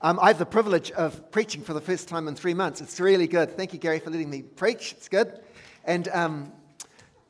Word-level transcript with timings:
Um, 0.00 0.18
I 0.18 0.28
have 0.28 0.38
the 0.38 0.46
privilege 0.46 0.92
of 0.92 1.30
preaching 1.30 1.60
for 1.60 1.74
the 1.74 1.82
first 1.82 2.08
time 2.08 2.26
in 2.26 2.36
three 2.36 2.54
months. 2.54 2.80
It's 2.80 2.98
really 2.98 3.26
good. 3.26 3.54
Thank 3.54 3.74
you, 3.74 3.78
Gary, 3.78 3.98
for 3.98 4.08
letting 4.08 4.30
me 4.30 4.40
preach. 4.40 4.92
It's 4.92 5.10
good. 5.10 5.40
And 5.84 6.08
um, 6.08 6.52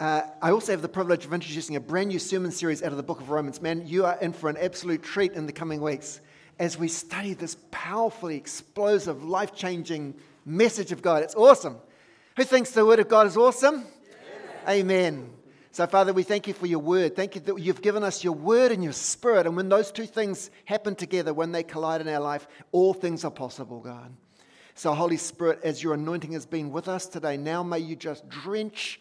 uh, 0.02 0.26
I 0.42 0.50
also 0.50 0.72
have 0.72 0.82
the 0.82 0.88
privilege 0.88 1.24
of 1.24 1.32
introducing 1.32 1.76
a 1.76 1.80
brand 1.80 2.08
new 2.08 2.18
sermon 2.18 2.50
series 2.50 2.82
out 2.82 2.90
of 2.90 2.96
the 2.96 3.04
book 3.04 3.20
of 3.20 3.30
Romans. 3.30 3.62
Man, 3.62 3.86
you 3.86 4.04
are 4.04 4.18
in 4.20 4.32
for 4.32 4.50
an 4.50 4.56
absolute 4.56 5.00
treat 5.00 5.34
in 5.34 5.46
the 5.46 5.52
coming 5.52 5.80
weeks 5.80 6.20
as 6.58 6.76
we 6.76 6.88
study 6.88 7.34
this 7.34 7.56
powerfully 7.70 8.36
explosive, 8.36 9.22
life 9.22 9.54
changing 9.54 10.14
message 10.44 10.90
of 10.90 11.02
God. 11.02 11.22
It's 11.22 11.36
awesome. 11.36 11.76
Who 12.36 12.42
thinks 12.42 12.72
the 12.72 12.84
Word 12.84 12.98
of 12.98 13.06
God 13.06 13.28
is 13.28 13.36
awesome? 13.36 13.84
Amen. 14.68 15.30
So, 15.70 15.86
Father, 15.86 16.12
we 16.12 16.24
thank 16.24 16.48
you 16.48 16.54
for 16.54 16.66
your 16.66 16.80
word. 16.80 17.14
Thank 17.14 17.36
you 17.36 17.40
that 17.42 17.60
you've 17.60 17.80
given 17.80 18.02
us 18.02 18.24
your 18.24 18.32
word 18.32 18.72
and 18.72 18.82
your 18.82 18.92
spirit. 18.92 19.46
And 19.46 19.54
when 19.54 19.68
those 19.68 19.92
two 19.92 20.06
things 20.06 20.50
happen 20.64 20.96
together, 20.96 21.32
when 21.32 21.52
they 21.52 21.62
collide 21.62 22.00
in 22.00 22.08
our 22.08 22.20
life, 22.20 22.48
all 22.72 22.92
things 22.92 23.24
are 23.24 23.30
possible, 23.30 23.78
God. 23.78 24.12
So, 24.74 24.94
Holy 24.94 25.16
Spirit, 25.16 25.60
as 25.62 25.80
your 25.80 25.94
anointing 25.94 26.32
has 26.32 26.44
been 26.44 26.72
with 26.72 26.88
us 26.88 27.06
today, 27.06 27.36
now 27.36 27.62
may 27.62 27.78
you 27.78 27.94
just 27.94 28.28
drench 28.28 28.98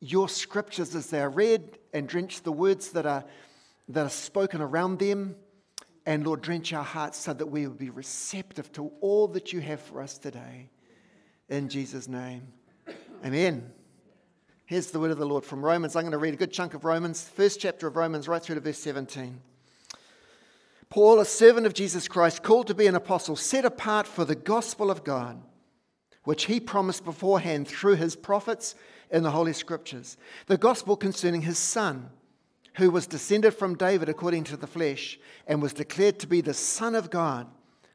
your 0.00 0.28
scriptures 0.28 0.94
as 0.94 1.08
they 1.08 1.20
are 1.20 1.30
read 1.30 1.78
and 1.92 2.08
drench 2.08 2.42
the 2.42 2.52
words 2.52 2.92
that 2.92 3.06
are, 3.06 3.24
that 3.88 4.06
are 4.06 4.10
spoken 4.10 4.60
around 4.60 4.98
them. 4.98 5.36
And 6.06 6.26
Lord, 6.26 6.40
drench 6.40 6.72
our 6.72 6.84
hearts 6.84 7.18
so 7.18 7.34
that 7.34 7.46
we 7.46 7.66
will 7.66 7.74
be 7.74 7.90
receptive 7.90 8.72
to 8.72 8.90
all 9.00 9.28
that 9.28 9.52
you 9.52 9.60
have 9.60 9.80
for 9.80 10.00
us 10.00 10.18
today. 10.18 10.70
In 11.48 11.68
Jesus' 11.68 12.08
name, 12.08 12.46
amen. 13.24 13.72
Here's 14.64 14.90
the 14.90 15.00
word 15.00 15.10
of 15.10 15.18
the 15.18 15.26
Lord 15.26 15.44
from 15.44 15.64
Romans. 15.64 15.96
I'm 15.96 16.02
going 16.02 16.12
to 16.12 16.18
read 16.18 16.34
a 16.34 16.38
good 16.38 16.52
chunk 16.52 16.74
of 16.74 16.84
Romans, 16.84 17.22
first 17.22 17.58
chapter 17.58 17.86
of 17.86 17.96
Romans, 17.96 18.28
right 18.28 18.42
through 18.42 18.56
to 18.56 18.60
verse 18.60 18.78
17. 18.78 19.40
Paul, 20.90 21.20
a 21.20 21.24
servant 21.24 21.66
of 21.66 21.74
Jesus 21.74 22.08
Christ, 22.08 22.42
called 22.42 22.66
to 22.66 22.74
be 22.74 22.86
an 22.86 22.94
apostle, 22.94 23.36
set 23.36 23.64
apart 23.64 24.06
for 24.06 24.24
the 24.24 24.34
gospel 24.34 24.90
of 24.90 25.04
God, 25.04 25.42
which 26.24 26.46
he 26.46 26.60
promised 26.60 27.04
beforehand 27.04 27.68
through 27.68 27.96
his 27.96 28.16
prophets 28.16 28.74
in 29.10 29.22
the 29.22 29.30
Holy 29.30 29.52
Scriptures, 29.52 30.16
the 30.46 30.56
gospel 30.56 30.96
concerning 30.96 31.42
his 31.42 31.58
Son, 31.58 32.10
who 32.76 32.90
was 32.90 33.06
descended 33.06 33.54
from 33.54 33.76
David 33.76 34.08
according 34.08 34.44
to 34.44 34.56
the 34.56 34.66
flesh, 34.66 35.18
and 35.46 35.60
was 35.60 35.72
declared 35.72 36.18
to 36.20 36.26
be 36.26 36.40
the 36.40 36.54
Son 36.54 36.94
of 36.94 37.10
God 37.10 37.46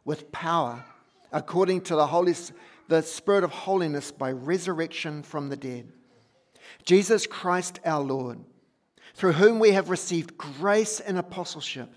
with 0.06 0.32
power, 0.32 0.84
according 1.32 1.82
to 1.82 1.96
the, 1.96 2.08
Holy, 2.08 2.36
the 2.88 3.02
Spirit 3.02 3.44
of 3.44 3.52
holiness 3.52 4.12
by 4.12 4.32
resurrection 4.32 5.24
from 5.24 5.50
the 5.50 5.58
dead. 5.58 5.92
Jesus 6.84 7.26
Christ 7.26 7.80
our 7.86 8.02
Lord, 8.02 8.40
through 9.14 9.34
whom 9.34 9.60
we 9.60 9.72
have 9.72 9.90
received 9.90 10.38
grace 10.38 11.00
and 11.00 11.18
apostleship 11.18 11.94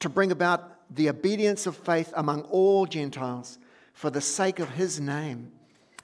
to 0.00 0.08
bring 0.08 0.32
about 0.32 0.94
the 0.94 1.08
obedience 1.08 1.66
of 1.66 1.76
faith 1.76 2.12
among 2.16 2.42
all 2.42 2.86
Gentiles 2.86 3.58
for 3.92 4.10
the 4.10 4.20
sake 4.20 4.58
of 4.58 4.70
his 4.70 5.00
name, 5.00 5.52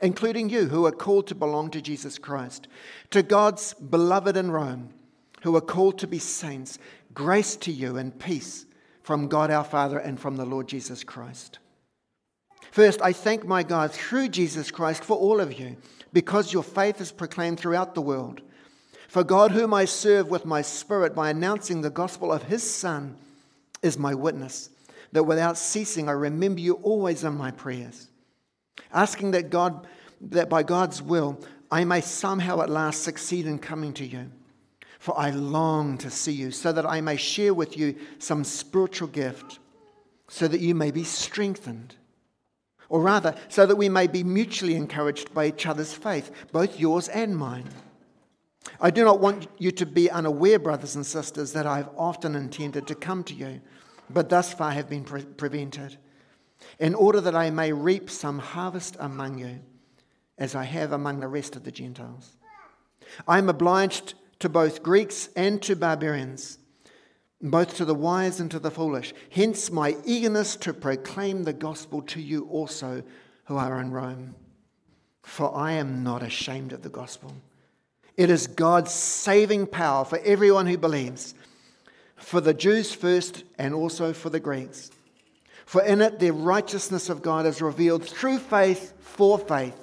including 0.05 0.51
you 0.51 0.67
who 0.67 0.85
are 0.85 0.93
called 0.93 1.27
to 1.27 1.35
belong 1.35 1.71
to 1.71 1.81
Jesus 1.81 2.19
Christ. 2.19 2.69
To 3.11 3.23
God's 3.23 3.73
beloved 3.73 4.37
in 4.37 4.51
Rome, 4.51 4.91
who 5.43 5.57
are 5.57 5.63
called 5.63 5.99
to 6.01 6.07
be 6.07 6.19
saints, 6.19 6.79
grace 7.15 7.57
to 7.57 7.73
you 7.73 7.97
and 7.97 8.17
peace 8.19 8.67
from 9.03 9.29
God 9.29 9.51
our 9.51 9.65
Father 9.65 9.99
and 9.99 10.21
from 10.21 10.37
the 10.37 10.45
Lord 10.45 10.69
Jesus 10.69 11.05
Christ. 11.05 11.59
First, 12.71 13.01
I 13.01 13.15
thank 13.15 13.47
my 13.47 13.63
God 13.63 13.93
through 13.93 14.29
Jesus 14.29 14.71
Christ 14.71 15.03
for 15.03 15.17
all 15.17 15.41
of 15.41 15.59
you 15.59 15.77
because 16.13 16.53
your 16.53 16.63
faith 16.63 17.01
is 17.01 17.11
proclaimed 17.11 17.59
throughout 17.59 17.95
the 17.95 18.03
world. 18.03 18.43
For 19.09 19.25
God, 19.25 19.53
whom 19.53 19.73
I 19.73 19.87
serve 19.87 20.29
with 20.29 20.45
my 20.45 20.61
spirit 20.61 21.15
by 21.15 21.31
announcing 21.31 21.81
the 21.81 21.89
gospel 21.89 22.31
of 22.31 22.43
his 22.43 22.63
Son, 22.63 23.17
is 23.81 23.99
my 23.99 24.15
witness, 24.15 24.69
that 25.13 25.25
without 25.25 25.57
ceasing 25.57 26.11
I 26.11 26.13
remember 26.13 26.61
you 26.61 26.75
always 26.83 27.25
in 27.25 27.37
my 27.37 27.53
prayers, 27.53 28.09
asking 28.95 29.33
that 29.33 29.51
God 29.51 29.87
that 30.21 30.49
by 30.49 30.63
God's 30.63 31.03
will 31.03 31.39
I 31.71 31.85
may 31.85 32.01
somehow 32.01 32.63
at 32.63 32.71
last 32.71 33.03
succeed 33.03 33.47
in 33.47 33.59
coming 33.59 33.93
to 33.95 34.07
you. 34.07 34.31
For 34.99 35.19
I 35.19 35.31
long 35.31 35.99
to 35.99 36.09
see 36.09 36.33
you, 36.33 36.51
so 36.51 36.73
that 36.73 36.87
I 36.87 37.03
may 37.03 37.17
share 37.17 37.53
with 37.53 37.77
you 37.77 37.97
some 38.19 38.43
spiritual 38.43 39.09
gift, 39.09 39.59
so 40.29 40.49
that 40.49 40.61
you 40.61 40.75
may 40.75 40.91
be 40.91 41.05
strengthened 41.05 41.97
or 42.89 43.01
rather, 43.01 43.35
so 43.49 43.67
that 43.67 43.77
we 43.77 43.89
may 43.89 44.07
be 44.07 44.23
mutually 44.23 44.77
encouraged 44.77 45.33
by 45.35 45.47
each 45.47 45.67
other's 45.67 45.93
faith, 45.93 46.31
both 46.53 46.79
yours 46.79 47.09
and 47.09 47.37
mine. 47.37 47.69
I 48.81 48.91
do 48.91 49.05
not 49.05 49.21
want 49.21 49.49
you 49.59 49.71
to 49.73 49.87
be 49.87 50.11
unaware, 50.11 50.59
brothers 50.59 50.95
and 50.95 51.05
sisters, 51.05 51.53
that 51.53 51.67
I 51.67 51.79
have 51.79 51.91
often 51.97 52.35
intended 52.35 52.87
to 52.87 52.95
come 52.95 53.25
to 53.25 53.35
you, 53.35 53.61
but 54.11 54.29
thus 54.29 54.53
far 54.53 54.71
have 54.71 54.89
been 54.89 55.05
pre- 55.05 55.25
prevented, 55.25 55.99
in 56.79 56.95
order 56.95 57.21
that 57.21 57.35
I 57.35 57.51
may 57.51 57.73
reap 57.73 58.11
some 58.11 58.39
harvest 58.39 58.97
among 58.99 59.39
you, 59.39 59.61
as 60.39 60.55
I 60.55 60.65
have 60.65 60.93
among 60.93 61.21
the 61.21 61.29
rest 61.29 61.57
of 61.57 61.65
the 61.65 61.73
Gentiles. 61.73 62.37
I 63.29 63.39
am 63.39 63.49
obliged 63.49 64.15
to 64.41 64.49
both 64.49 64.83
Greeks 64.83 65.29
and 65.37 65.63
to 65.63 65.77
barbarians 65.77 66.59
both 67.45 67.77
to 67.77 67.85
the 67.85 67.95
wise 67.95 68.41
and 68.41 68.51
to 68.51 68.59
the 68.59 68.71
foolish. 68.71 69.13
Hence 69.31 69.71
my 69.71 69.97
eagerness 70.05 70.57
to 70.57 70.73
proclaim 70.73 71.45
the 71.45 71.53
gospel 71.53 72.01
to 72.03 72.21
you 72.21 72.47
also 72.47 73.03
who 73.45 73.57
are 73.57 73.81
in 73.81 73.91
Rome. 73.91 74.35
For 75.23 75.55
I 75.55 75.73
am 75.73 76.03
not 76.03 76.23
ashamed 76.23 76.73
of 76.73 76.83
the 76.83 76.89
gospel. 76.89 77.35
It 78.17 78.31
is 78.31 78.47
God's 78.47 78.93
saving 78.93 79.67
power 79.67 80.05
for 80.05 80.19
everyone 80.25 80.67
who 80.67 80.79
believes, 80.79 81.35
for 82.17 82.41
the 82.41 82.55
Jews 82.55 82.95
first 82.95 83.45
and 83.59 83.75
also 83.75 84.13
for 84.13 84.31
the 84.31 84.41
Greeks. 84.41 84.91
For 85.67 85.83
in 85.83 86.01
it 86.01 86.19
the 86.19 86.31
righteousness 86.31 87.09
of 87.09 87.23
God 87.23 87.47
is 87.47 87.63
revealed 87.63 88.05
through 88.05 88.39
faith 88.39 88.93
for 89.01 89.39
faith. 89.39 89.79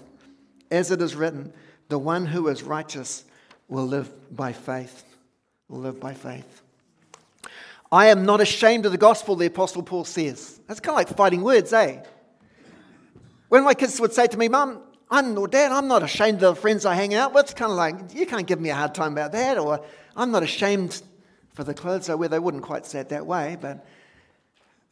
As 0.70 0.92
it 0.92 1.02
is 1.02 1.16
written, 1.16 1.54
the 1.90 2.00
one 2.00 2.26
who 2.26 2.48
is 2.48 2.64
righteous 2.64 3.26
will 3.68 3.86
live 3.86 4.10
by 4.36 4.54
faith. 4.54 5.04
Will 5.68 5.80
live 5.80 6.00
by 6.00 6.14
faith. 6.14 6.62
I 7.92 8.08
am 8.08 8.26
not 8.26 8.40
ashamed 8.40 8.86
of 8.86 8.94
the 8.94 8.98
gospel, 8.98 9.36
the 9.36 9.48
Apostle 9.48 9.84
Paul 9.84 10.06
says. 10.06 10.60
That's 10.68 10.80
kind 10.80 10.94
of 10.94 10.96
like 10.96 11.18
fighting 11.18 11.42
words, 11.42 11.74
eh? 11.74 12.02
When 13.50 13.66
my 13.66 13.74
kids 13.74 14.00
would 14.00 14.14
say 14.14 14.28
to 14.28 14.38
me, 14.38 14.48
Mum, 14.48 14.82
I'm, 15.10 15.38
or 15.38 15.50
Dad, 15.50 15.74
I'm 15.74 15.90
not 15.90 16.04
ashamed 16.04 16.42
of 16.42 16.56
the 16.56 16.62
friends 16.62 16.86
I 16.86 16.96
hang 16.96 17.14
out 17.14 17.34
with, 17.34 17.46
it's 17.46 17.54
kind 17.54 17.70
of 17.70 17.78
like, 17.78 18.14
you 18.14 18.26
can't 18.26 18.48
give 18.48 18.62
me 18.62 18.70
a 18.70 18.76
hard 18.76 18.96
time 18.96 19.12
about 19.12 19.34
that. 19.34 19.58
Or 19.58 19.84
I'm 20.16 20.32
not 20.32 20.42
ashamed 20.42 21.02
for 21.54 21.66
the 21.66 21.74
clothes 21.74 22.10
I 22.10 22.16
wear. 22.16 22.30
They 22.30 22.40
wouldn't 22.40 22.64
quite 22.64 22.86
say 22.86 23.02
it 23.02 23.10
that 23.10 23.26
way, 23.26 23.58
but 23.60 23.86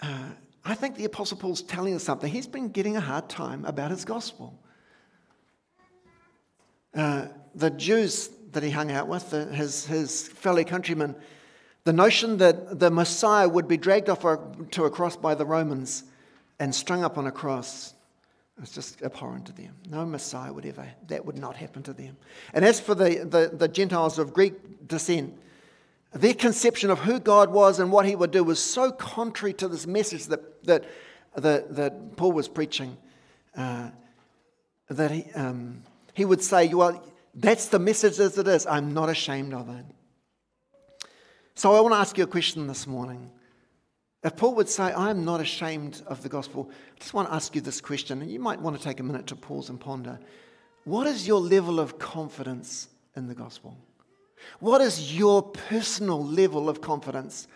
uh, 0.02 0.32
I 0.70 0.76
think 0.76 0.96
the 0.96 1.06
Apostle 1.06 1.38
Paul's 1.38 1.64
telling 1.64 1.96
us 1.96 2.04
something. 2.04 2.32
He's 2.32 2.46
been 2.46 2.70
getting 2.70 2.96
a 2.96 3.02
hard 3.02 3.28
time 3.28 3.66
about 3.66 3.90
his 3.90 4.06
gospel. 4.06 4.54
Uh, 6.94 7.26
the 7.56 7.72
Jews 7.72 8.30
that 8.52 8.62
he 8.62 8.70
hung 8.70 8.92
out 8.92 9.08
with, 9.08 9.32
the, 9.32 9.46
his, 9.46 9.88
his 9.88 10.28
fellow 10.28 10.64
countrymen, 10.64 11.16
the 11.86 11.94
notion 11.94 12.38
that 12.38 12.80
the 12.80 12.92
Messiah 12.92 13.50
would 13.50 13.68
be 13.68 13.78
dragged 13.78 14.10
off 14.10 14.22
to 14.72 14.84
a 14.84 14.92
cross 14.92 15.16
by 15.16 15.34
the 15.34 15.46
Romans 15.46 16.04
and 16.60 16.74
strung 16.76 17.04
up 17.04 17.18
on 17.18 17.26
a 17.26 17.32
cross 17.32 17.96
was 18.60 18.72
just 18.72 19.02
abhorrent 19.02 19.48
to 19.48 19.54
them. 19.54 19.74
No 19.90 20.06
Messiah 20.06 20.54
would 20.54 20.68
ever, 20.68 20.88
that 21.08 21.26
would 21.26 21.38
not 21.38 21.56
happen 21.56 21.82
to 21.84 21.94
them. 21.94 22.16
And 22.54 22.64
as 22.64 22.80
for 22.80 22.94
the, 22.94 23.26
the, 23.26 23.56
the 23.58 23.68
Gentiles 23.68 24.20
of 24.20 24.34
Greek 24.34 24.88
descent, 24.88 25.34
their 26.12 26.34
conception 26.34 26.90
of 26.90 27.00
who 27.00 27.20
God 27.20 27.52
was 27.52 27.80
and 27.80 27.92
what 27.92 28.06
he 28.06 28.16
would 28.16 28.32
do 28.32 28.44
was 28.44 28.64
so 28.64 28.92
contrary 28.92 29.54
to 29.54 29.68
this 29.68 29.86
message 29.86 30.26
that, 30.28 30.64
that, 30.66 30.86
that, 31.36 31.76
that 31.76 32.18
Paul 32.18 32.32
was 32.32 32.48
preaching 32.48 32.98
uh, 33.56 33.90
that 34.90 35.12
he, 35.12 35.26
um, 35.34 35.84
he 36.14 36.26
would 36.26 36.42
say, 36.42 36.68
Well, 36.74 37.04
that's 37.36 37.68
the 37.68 37.80
message 37.80 38.20
as 38.20 38.38
it 38.38 38.48
is. 38.48 38.66
I'm 38.66 38.94
not 38.94 39.10
ashamed 39.10 39.54
of 39.54 39.70
it. 39.70 39.86
So 41.54 41.76
I 41.76 41.82
want 41.82 41.94
to 41.94 42.00
ask 42.00 42.18
you 42.18 42.24
a 42.24 42.28
question 42.28 42.68
this 42.68 42.88
morning. 42.88 43.32
If 44.24 44.36
Paul 44.36 44.56
would 44.56 44.68
say, 44.68 44.92
I 44.92 45.12
am 45.12 45.24
not 45.24 45.40
ashamed 45.40 46.02
of 46.08 46.24
the 46.24 46.30
gospel, 46.30 46.70
I 46.72 47.00
just 47.00 47.14
want 47.14 47.30
to 47.30 47.34
ask 47.34 47.56
you 47.56 47.62
this 47.62 47.80
question, 47.80 48.22
and 48.22 48.30
you 48.30 48.40
might 48.40 48.60
want 48.60 48.78
to 48.78 48.84
take 48.84 49.00
a 49.00 49.04
minute 49.04 49.28
to 49.28 49.36
pause 49.36 49.70
and 49.70 49.80
ponder. 49.80 50.20
What 50.84 51.08
is 51.08 51.28
your 51.28 51.40
level 51.40 51.80
of 51.80 52.00
confidence 52.00 52.90
in 53.16 53.28
the 53.28 53.36
gospel? 53.36 53.78
What 54.60 54.82
is 54.82 55.18
your 55.18 55.42
personal 55.42 56.24
level 56.24 56.70
of 56.70 56.82
confidence 56.82 57.48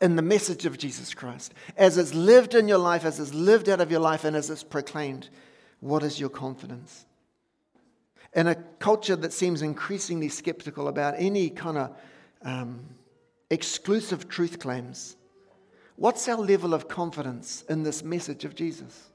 in 0.00 0.16
the 0.16 0.22
message 0.22 0.66
of 0.66 0.78
Jesus 0.78 1.14
Christ? 1.14 1.54
As 1.76 1.98
it's 1.98 2.14
lived 2.14 2.54
in 2.54 2.68
your 2.68 2.78
life, 2.78 3.04
as 3.04 3.20
it's 3.20 3.34
lived 3.34 3.68
out 3.68 3.80
of 3.80 3.90
your 3.90 4.00
life, 4.00 4.24
and 4.24 4.36
as 4.36 4.50
it's 4.50 4.62
proclaimed, 4.62 5.28
what 5.80 6.02
is 6.02 6.20
your 6.20 6.28
confidence? 6.28 7.06
In 8.34 8.46
a 8.46 8.54
culture 8.54 9.16
that 9.16 9.32
seems 9.32 9.62
increasingly 9.62 10.28
skeptical 10.28 10.88
about 10.88 11.14
any 11.18 11.50
kind 11.50 11.78
of 11.78 11.96
um, 12.42 12.80
exclusive 13.50 14.28
truth 14.28 14.58
claims, 14.58 15.16
what's 15.96 16.28
our 16.28 16.38
level 16.38 16.74
of 16.74 16.88
confidence 16.88 17.64
in 17.68 17.82
this 17.82 18.04
message 18.04 18.44
of 18.44 18.54
Jesus? 18.54 19.10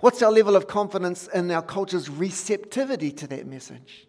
What's 0.00 0.22
our 0.22 0.32
level 0.32 0.56
of 0.56 0.66
confidence 0.66 1.28
in 1.28 1.50
our 1.50 1.62
culture's 1.62 2.08
receptivity 2.08 3.10
to 3.12 3.26
that 3.28 3.46
message? 3.46 4.06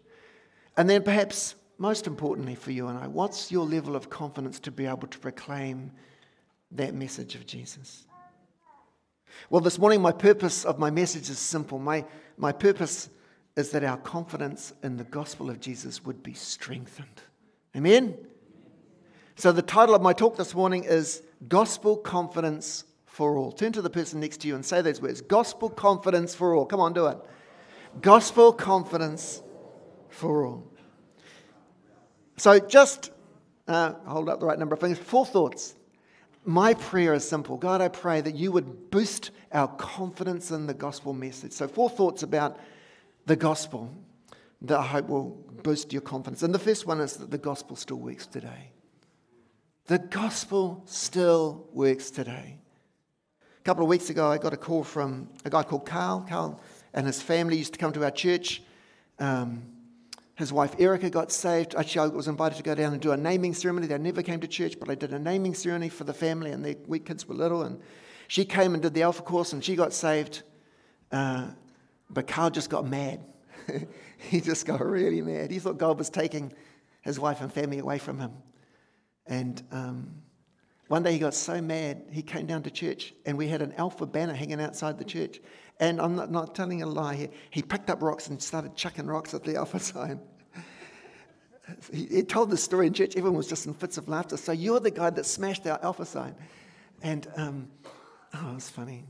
And 0.76 0.88
then, 0.88 1.02
perhaps 1.02 1.54
most 1.78 2.06
importantly 2.06 2.54
for 2.54 2.70
you 2.70 2.88
and 2.88 2.98
I, 2.98 3.06
what's 3.06 3.50
your 3.50 3.64
level 3.64 3.96
of 3.96 4.10
confidence 4.10 4.60
to 4.60 4.70
be 4.70 4.86
able 4.86 5.08
to 5.08 5.18
proclaim 5.18 5.90
that 6.72 6.94
message 6.94 7.34
of 7.34 7.46
Jesus? 7.46 8.06
Well, 9.50 9.60
this 9.60 9.78
morning, 9.78 10.00
my 10.00 10.12
purpose 10.12 10.64
of 10.64 10.78
my 10.78 10.90
message 10.90 11.28
is 11.28 11.38
simple. 11.38 11.78
My, 11.78 12.04
my 12.36 12.52
purpose 12.52 13.10
is 13.56 13.70
that 13.70 13.84
our 13.84 13.96
confidence 13.96 14.72
in 14.82 14.96
the 14.96 15.04
gospel 15.04 15.50
of 15.50 15.60
Jesus 15.60 16.04
would 16.04 16.22
be 16.22 16.34
strengthened. 16.34 17.22
Amen? 17.76 18.16
So, 19.36 19.50
the 19.52 19.62
title 19.62 19.94
of 19.94 20.02
my 20.02 20.12
talk 20.12 20.36
this 20.36 20.54
morning 20.54 20.84
is 20.84 21.22
Gospel 21.48 21.96
Confidence 21.96 22.84
for 23.06 23.36
All. 23.36 23.52
Turn 23.52 23.72
to 23.72 23.82
the 23.82 23.90
person 23.90 24.20
next 24.20 24.38
to 24.38 24.48
you 24.48 24.54
and 24.54 24.64
say 24.64 24.80
those 24.80 25.02
words 25.02 25.20
Gospel 25.20 25.68
Confidence 25.68 26.34
for 26.34 26.54
All. 26.54 26.66
Come 26.66 26.80
on, 26.80 26.92
do 26.92 27.06
it. 27.06 27.18
Gospel 28.00 28.52
Confidence 28.52 29.42
for 30.08 30.46
All. 30.46 30.73
So, 32.36 32.58
just 32.58 33.10
uh, 33.68 33.92
hold 34.06 34.28
up 34.28 34.40
the 34.40 34.46
right 34.46 34.58
number 34.58 34.74
of 34.74 34.80
fingers. 34.80 34.98
Four 34.98 35.24
thoughts. 35.24 35.74
My 36.44 36.74
prayer 36.74 37.14
is 37.14 37.26
simple 37.26 37.56
God, 37.56 37.80
I 37.80 37.88
pray 37.88 38.20
that 38.20 38.34
you 38.34 38.52
would 38.52 38.90
boost 38.90 39.30
our 39.52 39.68
confidence 39.68 40.50
in 40.50 40.66
the 40.66 40.74
gospel 40.74 41.12
message. 41.12 41.52
So, 41.52 41.68
four 41.68 41.88
thoughts 41.88 42.22
about 42.22 42.58
the 43.26 43.36
gospel 43.36 43.90
that 44.62 44.78
I 44.78 44.82
hope 44.82 45.08
will 45.08 45.44
boost 45.62 45.92
your 45.92 46.02
confidence. 46.02 46.42
And 46.42 46.54
the 46.54 46.58
first 46.58 46.86
one 46.86 47.00
is 47.00 47.16
that 47.16 47.30
the 47.30 47.38
gospel 47.38 47.76
still 47.76 47.98
works 47.98 48.26
today. 48.26 48.70
The 49.86 49.98
gospel 49.98 50.82
still 50.86 51.66
works 51.72 52.10
today. 52.10 52.58
A 53.58 53.62
couple 53.62 53.82
of 53.82 53.88
weeks 53.88 54.10
ago, 54.10 54.30
I 54.30 54.38
got 54.38 54.52
a 54.52 54.58
call 54.58 54.82
from 54.84 55.28
a 55.44 55.50
guy 55.50 55.62
called 55.62 55.86
Carl. 55.86 56.26
Carl 56.28 56.60
and 56.92 57.06
his 57.06 57.22
family 57.22 57.56
used 57.56 57.74
to 57.74 57.78
come 57.78 57.92
to 57.92 58.04
our 58.04 58.10
church. 58.10 58.62
Um, 59.18 59.62
his 60.36 60.52
wife 60.52 60.74
Erica 60.78 61.10
got 61.10 61.30
saved. 61.30 61.74
Actually, 61.74 62.10
I 62.10 62.14
was 62.14 62.26
invited 62.28 62.56
to 62.56 62.62
go 62.62 62.74
down 62.74 62.92
and 62.92 63.00
do 63.00 63.12
a 63.12 63.16
naming 63.16 63.54
ceremony. 63.54 63.86
They 63.86 63.98
never 63.98 64.22
came 64.22 64.40
to 64.40 64.48
church, 64.48 64.78
but 64.80 64.90
I 64.90 64.94
did 64.94 65.12
a 65.12 65.18
naming 65.18 65.54
ceremony 65.54 65.88
for 65.88 66.04
the 66.04 66.14
family, 66.14 66.50
and 66.50 66.64
their 66.64 66.74
we 66.86 66.98
kids 66.98 67.28
were 67.28 67.34
little. 67.34 67.62
And 67.62 67.80
she 68.26 68.44
came 68.44 68.74
and 68.74 68.82
did 68.82 68.94
the 68.94 69.02
Alpha 69.02 69.22
course, 69.22 69.52
and 69.52 69.62
she 69.62 69.76
got 69.76 69.92
saved. 69.92 70.42
Uh, 71.12 71.48
but 72.10 72.26
Carl 72.26 72.50
just 72.50 72.68
got 72.68 72.86
mad. 72.86 73.20
he 74.18 74.40
just 74.40 74.66
got 74.66 74.84
really 74.84 75.22
mad. 75.22 75.50
He 75.50 75.58
thought 75.60 75.78
God 75.78 75.98
was 75.98 76.10
taking 76.10 76.52
his 77.02 77.20
wife 77.20 77.40
and 77.40 77.52
family 77.52 77.78
away 77.78 77.98
from 77.98 78.18
him. 78.18 78.32
And 79.26 79.62
um, 79.70 80.22
one 80.88 81.02
day 81.02 81.12
he 81.12 81.18
got 81.18 81.34
so 81.34 81.62
mad, 81.62 82.02
he 82.10 82.22
came 82.22 82.46
down 82.46 82.62
to 82.64 82.70
church, 82.70 83.14
and 83.24 83.38
we 83.38 83.48
had 83.48 83.62
an 83.62 83.72
Alpha 83.72 84.04
banner 84.04 84.34
hanging 84.34 84.60
outside 84.60 84.98
the 84.98 85.04
church. 85.04 85.40
And 85.80 86.00
I'm 86.00 86.14
not, 86.14 86.30
not 86.30 86.54
telling 86.54 86.82
a 86.82 86.86
lie 86.86 87.14
here. 87.14 87.28
He 87.50 87.62
picked 87.62 87.90
up 87.90 88.02
rocks 88.02 88.28
and 88.28 88.40
started 88.40 88.76
chucking 88.76 89.06
rocks 89.06 89.34
at 89.34 89.44
the 89.44 89.56
Alpha 89.56 89.80
sign. 89.80 90.20
he, 91.90 92.06
he, 92.06 92.22
told 92.22 92.50
the 92.50 92.56
story 92.56 92.86
in 92.86 92.92
church. 92.92 93.16
Everyone 93.16 93.36
was 93.36 93.48
just 93.48 93.66
in 93.66 93.72
fits 93.72 93.96
of 93.96 94.08
laughter. 94.08 94.36
So 94.36 94.52
you're 94.52 94.78
the 94.78 94.90
guy 94.90 95.10
that 95.10 95.24
smashed 95.24 95.66
our 95.66 95.82
Alpha 95.82 96.04
sign. 96.04 96.34
And, 97.02 97.26
um, 97.36 97.68
oh, 98.34 98.50
it 98.50 98.54
was 98.54 98.68
funny. 98.68 99.04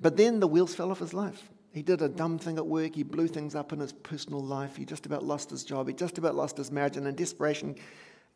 But 0.00 0.16
then 0.16 0.40
the 0.40 0.48
wheels 0.48 0.74
fell 0.74 0.90
off 0.90 0.98
his 0.98 1.14
life. 1.14 1.48
He 1.72 1.82
did 1.82 2.02
a 2.02 2.08
dumb 2.08 2.38
thing 2.38 2.58
at 2.58 2.66
work. 2.66 2.96
He 2.96 3.04
blew 3.04 3.28
things 3.28 3.54
up 3.54 3.72
in 3.72 3.78
his 3.78 3.92
personal 3.92 4.42
life. 4.42 4.76
He 4.76 4.84
just 4.84 5.06
about 5.06 5.24
lost 5.24 5.50
his 5.50 5.64
job. 5.64 5.88
He 5.88 5.94
just 5.94 6.18
about 6.18 6.34
lost 6.34 6.58
his 6.58 6.70
marriage. 6.70 6.96
And 6.96 7.06
in 7.06 7.14
desperation, 7.14 7.76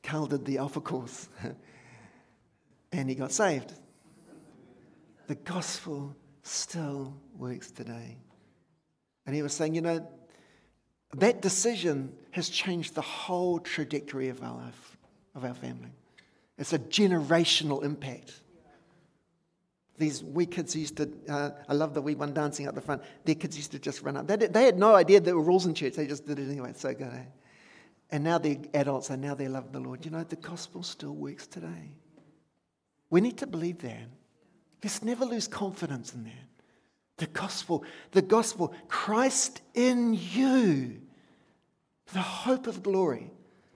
Carl 0.02 0.26
did 0.26 0.44
the 0.44 0.58
Alpha 0.58 0.80
course. 0.80 1.28
and 2.92 3.08
he 3.08 3.14
got 3.14 3.32
saved. 3.32 3.72
The 5.26 5.34
gospel 5.34 6.14
still 6.42 7.16
works 7.36 7.70
today. 7.70 8.16
And 9.26 9.34
he 9.34 9.42
was 9.42 9.52
saying, 9.52 9.74
you 9.74 9.80
know, 9.80 10.08
that 11.16 11.42
decision 11.42 12.12
has 12.30 12.48
changed 12.48 12.94
the 12.94 13.02
whole 13.02 13.58
trajectory 13.58 14.28
of 14.28 14.42
our 14.42 14.54
life, 14.54 14.96
of 15.34 15.44
our 15.44 15.54
family. 15.54 15.90
It's 16.58 16.72
a 16.72 16.78
generational 16.78 17.82
impact. 17.82 18.40
These 19.98 20.22
wee 20.22 20.46
kids 20.46 20.76
used 20.76 20.98
to, 20.98 21.10
uh, 21.28 21.50
I 21.68 21.74
love 21.74 21.94
the 21.94 22.02
wee 22.02 22.14
one 22.14 22.34
dancing 22.34 22.68
up 22.68 22.74
the 22.74 22.80
front. 22.80 23.02
Their 23.24 23.34
kids 23.34 23.56
used 23.56 23.72
to 23.72 23.78
just 23.78 24.02
run 24.02 24.16
up. 24.16 24.26
They, 24.26 24.36
did, 24.36 24.52
they 24.52 24.64
had 24.64 24.78
no 24.78 24.94
idea 24.94 25.20
there 25.20 25.34
were 25.36 25.42
rules 25.42 25.66
in 25.66 25.74
church. 25.74 25.94
They 25.94 26.06
just 26.06 26.26
did 26.26 26.38
it 26.38 26.50
anyway. 26.50 26.70
It's 26.70 26.82
so 26.82 26.92
good. 26.92 27.12
Eh? 27.12 27.24
And 28.10 28.22
now 28.22 28.38
they're 28.38 28.58
adults 28.74 29.10
and 29.10 29.22
now 29.22 29.34
they 29.34 29.48
love 29.48 29.72
the 29.72 29.80
Lord. 29.80 30.04
You 30.04 30.10
know, 30.10 30.22
the 30.22 30.36
gospel 30.36 30.82
still 30.82 31.14
works 31.14 31.46
today. 31.46 31.96
We 33.10 33.20
need 33.20 33.38
to 33.38 33.46
believe 33.46 33.78
that. 33.78 34.08
Let's 34.82 35.02
never 35.02 35.24
lose 35.24 35.48
confidence 35.48 36.14
in 36.14 36.24
that. 36.24 36.32
The 37.18 37.26
gospel, 37.26 37.84
the 38.12 38.22
gospel, 38.22 38.74
Christ 38.88 39.62
in 39.74 40.14
you, 40.14 41.00
the 42.12 42.20
hope 42.20 42.66
of 42.66 42.82
glory. 42.82 43.30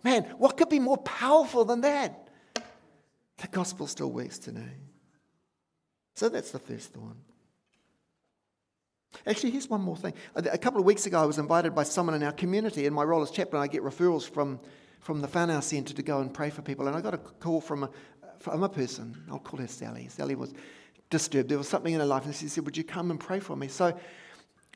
Man, 0.04 0.24
what 0.38 0.56
could 0.56 0.68
be 0.68 0.78
more 0.78 0.98
powerful 0.98 1.64
than 1.64 1.80
that? 1.82 2.28
The 2.54 3.48
gospel 3.50 3.86
still 3.86 4.10
works 4.10 4.38
today. 4.38 4.76
So 6.14 6.28
that's 6.28 6.50
the 6.50 6.58
first 6.58 6.94
one. 6.96 7.16
Actually, 9.26 9.50
here's 9.50 9.68
one 9.68 9.80
more 9.80 9.96
thing. 9.96 10.12
A 10.34 10.58
couple 10.58 10.80
of 10.80 10.86
weeks 10.86 11.06
ago, 11.06 11.20
I 11.20 11.24
was 11.24 11.38
invited 11.38 11.74
by 11.74 11.82
someone 11.82 12.14
in 12.14 12.22
our 12.22 12.32
community. 12.32 12.86
In 12.86 12.92
my 12.92 13.02
role 13.02 13.22
as 13.22 13.30
chaplain, 13.30 13.62
I 13.62 13.66
get 13.66 13.82
referrals 13.82 14.28
from, 14.28 14.60
from 15.00 15.20
the 15.20 15.28
whanau 15.28 15.62
Centre 15.62 15.94
to 15.94 16.02
go 16.02 16.20
and 16.20 16.32
pray 16.32 16.50
for 16.50 16.62
people. 16.62 16.86
And 16.86 16.96
I 16.96 17.00
got 17.00 17.14
a 17.14 17.18
call 17.18 17.60
from 17.60 17.84
a, 17.84 17.90
from 18.40 18.62
a 18.62 18.68
person. 18.68 19.16
I'll 19.30 19.38
call 19.38 19.60
her 19.60 19.68
Sally. 19.68 20.08
Sally 20.08 20.34
was 20.34 20.52
disturbed. 21.10 21.48
There 21.48 21.58
was 21.58 21.68
something 21.68 21.92
in 21.92 22.00
her 22.00 22.06
life, 22.06 22.24
and 22.24 22.34
she 22.34 22.48
said, 22.48 22.64
Would 22.64 22.76
you 22.76 22.84
come 22.84 23.10
and 23.10 23.20
pray 23.20 23.38
for 23.38 23.56
me? 23.56 23.68
So 23.68 23.96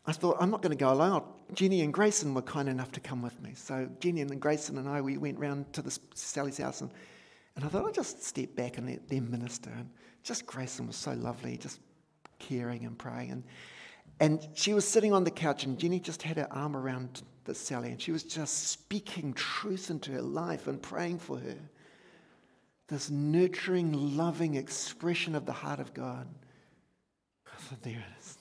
I 0.06 0.12
thought, 0.12 0.36
I'm 0.38 0.50
not 0.50 0.62
going 0.62 0.76
to 0.76 0.76
go 0.76 0.92
alone. 0.92 1.22
Jenny 1.54 1.80
and 1.80 1.92
Grayson 1.92 2.34
were 2.34 2.42
kind 2.42 2.68
enough 2.68 2.92
to 2.92 3.00
come 3.00 3.22
with 3.22 3.40
me. 3.42 3.54
So 3.54 3.88
Jenny 4.00 4.20
and 4.20 4.40
Grayson 4.40 4.78
and 4.78 4.88
I, 4.88 5.00
we 5.00 5.16
went 5.16 5.38
round 5.38 5.72
to 5.72 5.82
this, 5.82 5.98
Sally's 6.14 6.58
house, 6.58 6.82
and, 6.82 6.90
and 7.56 7.64
I 7.64 7.68
thought, 7.68 7.86
I'll 7.86 7.92
just 7.92 8.22
step 8.22 8.54
back 8.54 8.76
and 8.76 8.86
let 8.86 9.08
them 9.08 9.30
minister. 9.30 9.70
And 9.70 9.88
just 10.22 10.46
Grayson 10.46 10.86
was 10.86 10.96
so 10.96 11.12
lovely, 11.12 11.56
just 11.56 11.80
caring 12.38 12.84
and 12.84 12.98
praying. 12.98 13.30
And, 13.30 13.44
and 14.20 14.48
she 14.54 14.74
was 14.74 14.86
sitting 14.86 15.12
on 15.12 15.24
the 15.24 15.30
couch, 15.30 15.64
and 15.64 15.78
Jenny 15.78 16.00
just 16.00 16.22
had 16.22 16.36
her 16.36 16.48
arm 16.50 16.76
around 16.76 17.22
the 17.44 17.54
Sally, 17.54 17.90
and 17.90 18.00
she 18.00 18.12
was 18.12 18.24
just 18.24 18.68
speaking 18.68 19.32
truth 19.32 19.90
into 19.90 20.12
her 20.12 20.22
life 20.22 20.66
and 20.66 20.80
praying 20.82 21.18
for 21.18 21.38
her 21.38 21.56
this 22.88 23.10
nurturing, 23.10 24.16
loving 24.16 24.54
expression 24.54 25.34
of 25.34 25.46
the 25.46 25.52
heart 25.52 25.80
of 25.80 25.94
God. 25.94 26.26
So 27.68 27.76
there 27.82 27.94
it 27.94 28.20
is. 28.20 28.38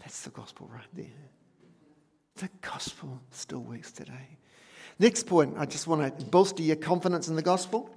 That's 0.00 0.22
the 0.22 0.30
gospel 0.30 0.68
right 0.72 0.84
there. 0.92 1.06
The 2.36 2.50
gospel 2.60 3.20
still 3.30 3.60
works 3.60 3.92
today. 3.92 4.38
Next 4.98 5.26
point, 5.26 5.54
I 5.58 5.64
just 5.64 5.86
want 5.86 6.18
to 6.18 6.24
bolster 6.26 6.62
your 6.62 6.76
confidence 6.76 7.28
in 7.28 7.36
the 7.36 7.42
gospel, 7.42 7.90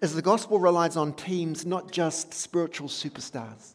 is 0.00 0.14
the 0.14 0.22
gospel 0.22 0.58
relies 0.58 0.96
on 0.96 1.12
teams, 1.12 1.66
not 1.66 1.90
just 1.90 2.32
spiritual 2.32 2.88
superstars. 2.88 3.74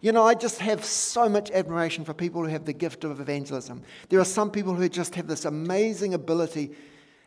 You 0.00 0.12
know, 0.12 0.24
I 0.24 0.34
just 0.34 0.58
have 0.60 0.84
so 0.84 1.28
much 1.28 1.50
admiration 1.50 2.04
for 2.04 2.12
people 2.12 2.42
who 2.42 2.48
have 2.48 2.66
the 2.66 2.72
gift 2.72 3.04
of 3.04 3.20
evangelism. 3.20 3.82
There 4.10 4.20
are 4.20 4.24
some 4.24 4.50
people 4.50 4.74
who 4.74 4.88
just 4.88 5.14
have 5.14 5.26
this 5.26 5.44
amazing 5.44 6.12
ability 6.12 6.72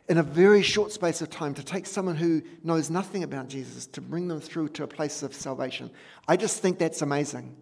in 0.08 0.18
a 0.18 0.22
very 0.22 0.62
short 0.62 0.90
space 0.90 1.20
of 1.20 1.28
time 1.28 1.54
to 1.54 1.62
take 1.62 1.86
someone 1.86 2.16
who 2.16 2.42
knows 2.64 2.88
nothing 2.88 3.22
about 3.22 3.48
Jesus 3.48 3.86
to 3.88 4.00
bring 4.00 4.26
them 4.28 4.40
through 4.40 4.68
to 4.70 4.84
a 4.84 4.86
place 4.86 5.22
of 5.22 5.34
salvation. 5.34 5.90
I 6.26 6.36
just 6.36 6.60
think 6.62 6.78
that's 6.78 7.02
amazing. 7.02 7.54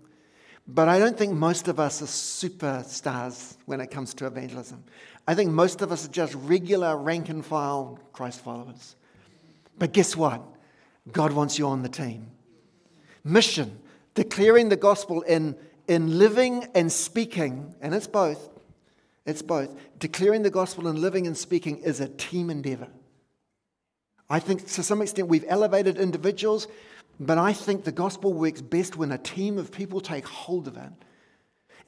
But 0.69 0.88
I 0.88 0.99
don't 0.99 1.17
think 1.17 1.33
most 1.33 1.69
of 1.69 1.79
us 1.79 2.03
are 2.03 2.07
superstars 2.07 3.57
when 3.67 3.81
it 3.81 3.91
comes 3.91 4.15
to 4.15 4.26
evangelism. 4.26 4.85
I 5.26 5.35
think 5.35 5.50
most 5.50 5.83
of 5.83 5.93
us 5.93 6.05
are 6.07 6.11
just 6.11 6.35
regular 6.35 6.97
rank 6.97 7.29
and 7.29 7.45
file 7.45 7.99
Christ 8.12 8.43
followers. 8.43 8.97
But 9.79 9.93
guess 9.93 10.17
what? 10.17 10.43
God 11.12 11.33
wants 11.33 11.59
you 11.59 11.67
on 11.67 11.83
the 11.83 11.88
team. 11.88 12.31
Mission, 13.23 13.79
declaring 14.15 14.69
the 14.69 14.76
gospel 14.76 15.23
in, 15.23 15.57
in 15.88 16.19
living 16.19 16.67
and 16.75 16.91
speaking, 16.91 17.75
and 17.81 17.95
it's 17.95 18.07
both, 18.07 18.49
it's 19.26 19.42
both. 19.42 19.75
Declaring 19.99 20.42
the 20.42 20.50
gospel 20.50 20.87
and 20.87 20.99
living 20.99 21.26
and 21.26 21.37
speaking 21.37 21.78
is 21.78 22.00
a 22.00 22.09
team 22.09 22.49
endeavor. 22.49 22.88
I 24.30 24.40
think 24.40 24.66
to 24.73 24.83
some 24.83 25.02
extent 25.02 25.28
we've 25.28 25.45
elevated 25.47 25.99
individuals, 25.99 26.68
but 27.21 27.38
I 27.38 27.52
think 27.52 27.85
the 27.85 27.92
gospel 27.92 28.33
works 28.33 28.61
best 28.61 28.97
when 28.97 29.12
a 29.12 29.18
team 29.18 29.59
of 29.59 29.73
people 29.73 30.00
take 30.00 30.26
hold 30.26 30.68
of 30.68 30.76
it. 30.76 30.90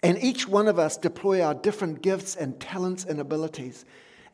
And 0.03 0.23
each 0.23 0.47
one 0.47 0.69
of 0.69 0.79
us 0.79 0.97
deploy 0.97 1.43
our 1.43 1.55
different 1.55 2.03
gifts 2.03 2.37
and 2.37 2.59
talents 2.61 3.05
and 3.05 3.21
abilities 3.21 3.85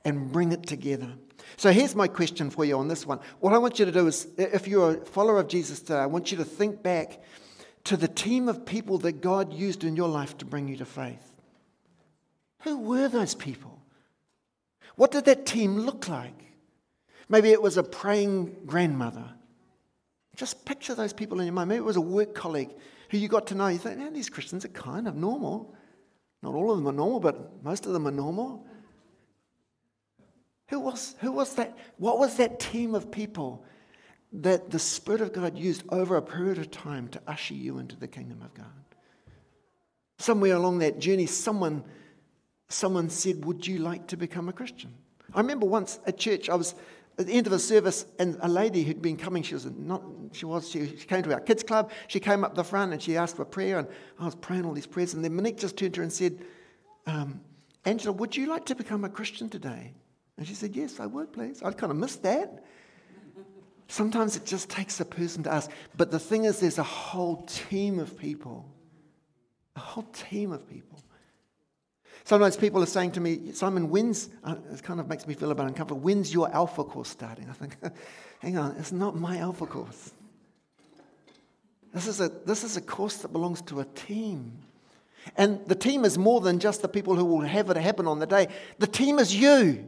and 0.04 0.30
bring 0.30 0.52
it 0.52 0.66
together. 0.66 1.12
So 1.56 1.72
here's 1.72 1.94
my 1.94 2.08
question 2.08 2.50
for 2.50 2.64
you 2.64 2.78
on 2.78 2.88
this 2.88 3.06
one. 3.06 3.20
What 3.40 3.54
I 3.54 3.58
want 3.58 3.78
you 3.78 3.84
to 3.86 3.92
do 3.92 4.06
is, 4.06 4.28
if 4.36 4.68
you're 4.68 4.96
a 4.96 5.04
follower 5.04 5.40
of 5.40 5.48
Jesus 5.48 5.80
today, 5.80 5.98
I 5.98 6.06
want 6.06 6.30
you 6.30 6.38
to 6.38 6.44
think 6.44 6.82
back 6.82 7.22
to 7.84 7.96
the 7.96 8.08
team 8.08 8.48
of 8.48 8.66
people 8.66 8.98
that 8.98 9.20
God 9.20 9.52
used 9.52 9.84
in 9.84 9.96
your 9.96 10.08
life 10.08 10.36
to 10.38 10.44
bring 10.44 10.68
you 10.68 10.76
to 10.78 10.84
faith. 10.84 11.33
Who 12.64 12.78
were 12.78 13.08
those 13.08 13.34
people? 13.34 13.80
What 14.96 15.10
did 15.10 15.26
that 15.26 15.46
team 15.46 15.78
look 15.78 16.08
like? 16.08 16.34
Maybe 17.28 17.50
it 17.50 17.62
was 17.62 17.76
a 17.76 17.82
praying 17.82 18.56
grandmother. 18.66 19.24
Just 20.36 20.64
picture 20.64 20.94
those 20.94 21.12
people 21.12 21.40
in 21.40 21.46
your 21.46 21.54
mind. 21.54 21.68
Maybe 21.68 21.78
it 21.78 21.84
was 21.84 21.96
a 21.96 22.00
work 22.00 22.34
colleague 22.34 22.70
who 23.10 23.18
you 23.18 23.28
got 23.28 23.46
to 23.48 23.54
know. 23.54 23.68
You 23.68 23.78
think, 23.78 23.98
man, 23.98 24.12
these 24.12 24.28
Christians 24.28 24.64
are 24.64 24.68
kind 24.68 25.06
of 25.06 25.14
normal. 25.14 25.74
Not 26.42 26.54
all 26.54 26.70
of 26.70 26.76
them 26.76 26.88
are 26.88 26.92
normal, 26.92 27.20
but 27.20 27.62
most 27.62 27.86
of 27.86 27.92
them 27.92 28.06
are 28.06 28.12
normal. 28.12 28.66
Who 30.68 30.80
was, 30.80 31.14
who 31.20 31.32
was 31.32 31.54
that? 31.54 31.76
What 31.98 32.18
was 32.18 32.36
that 32.36 32.58
team 32.58 32.94
of 32.94 33.10
people 33.10 33.64
that 34.32 34.70
the 34.70 34.78
Spirit 34.78 35.20
of 35.20 35.32
God 35.32 35.56
used 35.56 35.84
over 35.90 36.16
a 36.16 36.22
period 36.22 36.58
of 36.58 36.70
time 36.70 37.08
to 37.08 37.20
usher 37.26 37.54
you 37.54 37.78
into 37.78 37.96
the 37.96 38.08
kingdom 38.08 38.42
of 38.42 38.52
God? 38.54 38.66
Somewhere 40.18 40.56
along 40.56 40.78
that 40.78 40.98
journey, 40.98 41.26
someone, 41.26 41.84
someone 42.74 43.08
said, 43.08 43.44
Would 43.44 43.66
you 43.66 43.78
like 43.78 44.06
to 44.08 44.16
become 44.16 44.48
a 44.48 44.52
Christian? 44.52 44.92
I 45.32 45.40
remember 45.40 45.66
once 45.66 45.98
at 46.06 46.18
church, 46.18 46.48
I 46.48 46.54
was 46.54 46.74
at 47.18 47.26
the 47.26 47.32
end 47.32 47.46
of 47.46 47.52
a 47.52 47.58
service, 47.58 48.06
and 48.18 48.36
a 48.42 48.48
lady 48.48 48.82
who'd 48.82 49.00
been 49.00 49.16
coming, 49.16 49.42
she 49.42 49.54
was 49.54 49.66
not, 49.66 50.02
she 50.32 50.46
was, 50.46 50.68
she, 50.68 50.96
she, 50.96 51.06
came 51.06 51.22
to 51.22 51.32
our 51.32 51.40
kids 51.40 51.62
club. 51.62 51.92
She 52.08 52.18
came 52.18 52.42
up 52.42 52.56
the 52.56 52.64
front 52.64 52.92
and 52.92 53.00
she 53.00 53.16
asked 53.16 53.36
for 53.36 53.44
prayer, 53.44 53.78
and 53.78 53.88
I 54.18 54.24
was 54.24 54.34
praying 54.34 54.64
all 54.64 54.72
these 54.72 54.86
prayers. 54.86 55.14
And 55.14 55.24
then 55.24 55.34
Monique 55.36 55.58
just 55.58 55.76
turned 55.76 55.94
to 55.94 56.00
her 56.00 56.02
and 56.02 56.12
said, 56.12 56.44
um, 57.06 57.40
"Angela, 57.84 58.12
would 58.12 58.36
you 58.36 58.46
like 58.46 58.66
to 58.66 58.74
become 58.74 59.04
a 59.04 59.08
Christian 59.08 59.48
today?" 59.48 59.92
And 60.36 60.46
she 60.46 60.54
said, 60.54 60.74
"Yes, 60.74 60.98
I 60.98 61.06
would, 61.06 61.32
please." 61.32 61.62
I'd 61.62 61.78
kind 61.78 61.92
of 61.92 61.98
missed 61.98 62.22
that. 62.24 62.64
Sometimes 63.86 64.34
it 64.36 64.44
just 64.44 64.68
takes 64.68 64.98
a 64.98 65.04
person 65.04 65.44
to 65.44 65.52
ask. 65.52 65.70
But 65.96 66.10
the 66.10 66.18
thing 66.18 66.46
is, 66.46 66.58
there's 66.58 66.78
a 66.78 66.82
whole 66.82 67.42
team 67.42 68.00
of 68.00 68.18
people, 68.18 68.68
a 69.76 69.80
whole 69.80 70.08
team 70.12 70.50
of 70.50 70.68
people 70.68 71.03
Sometimes 72.24 72.56
people 72.56 72.82
are 72.82 72.86
saying 72.86 73.12
to 73.12 73.20
me, 73.20 73.52
Simon, 73.52 73.90
when's, 73.90 74.30
uh, 74.42 74.56
it 74.72 74.82
kind 74.82 74.98
of 74.98 75.08
makes 75.08 75.26
me 75.26 75.34
feel 75.34 75.50
a 75.50 75.54
bit 75.54 75.66
uncomfortable, 75.66 76.00
when's 76.00 76.32
your 76.32 76.50
alpha 76.52 76.82
course 76.82 77.10
starting? 77.10 77.48
I 77.50 77.52
think, 77.52 77.76
hang 78.40 78.56
on, 78.56 78.76
it's 78.78 78.92
not 78.92 79.14
my 79.14 79.38
alpha 79.38 79.66
course. 79.66 80.12
This 81.92 82.06
is, 82.06 82.20
a, 82.20 82.28
this 82.28 82.64
is 82.64 82.78
a 82.78 82.80
course 82.80 83.18
that 83.18 83.28
belongs 83.28 83.60
to 83.62 83.80
a 83.80 83.84
team. 83.84 84.58
And 85.36 85.64
the 85.66 85.74
team 85.74 86.04
is 86.04 86.16
more 86.16 86.40
than 86.40 86.58
just 86.58 86.80
the 86.80 86.88
people 86.88 87.14
who 87.14 87.26
will 87.26 87.40
have 87.40 87.68
it 87.68 87.76
happen 87.76 88.06
on 88.06 88.18
the 88.18 88.26
day. 88.26 88.48
The 88.78 88.86
team 88.86 89.18
is 89.18 89.34
you. 89.36 89.86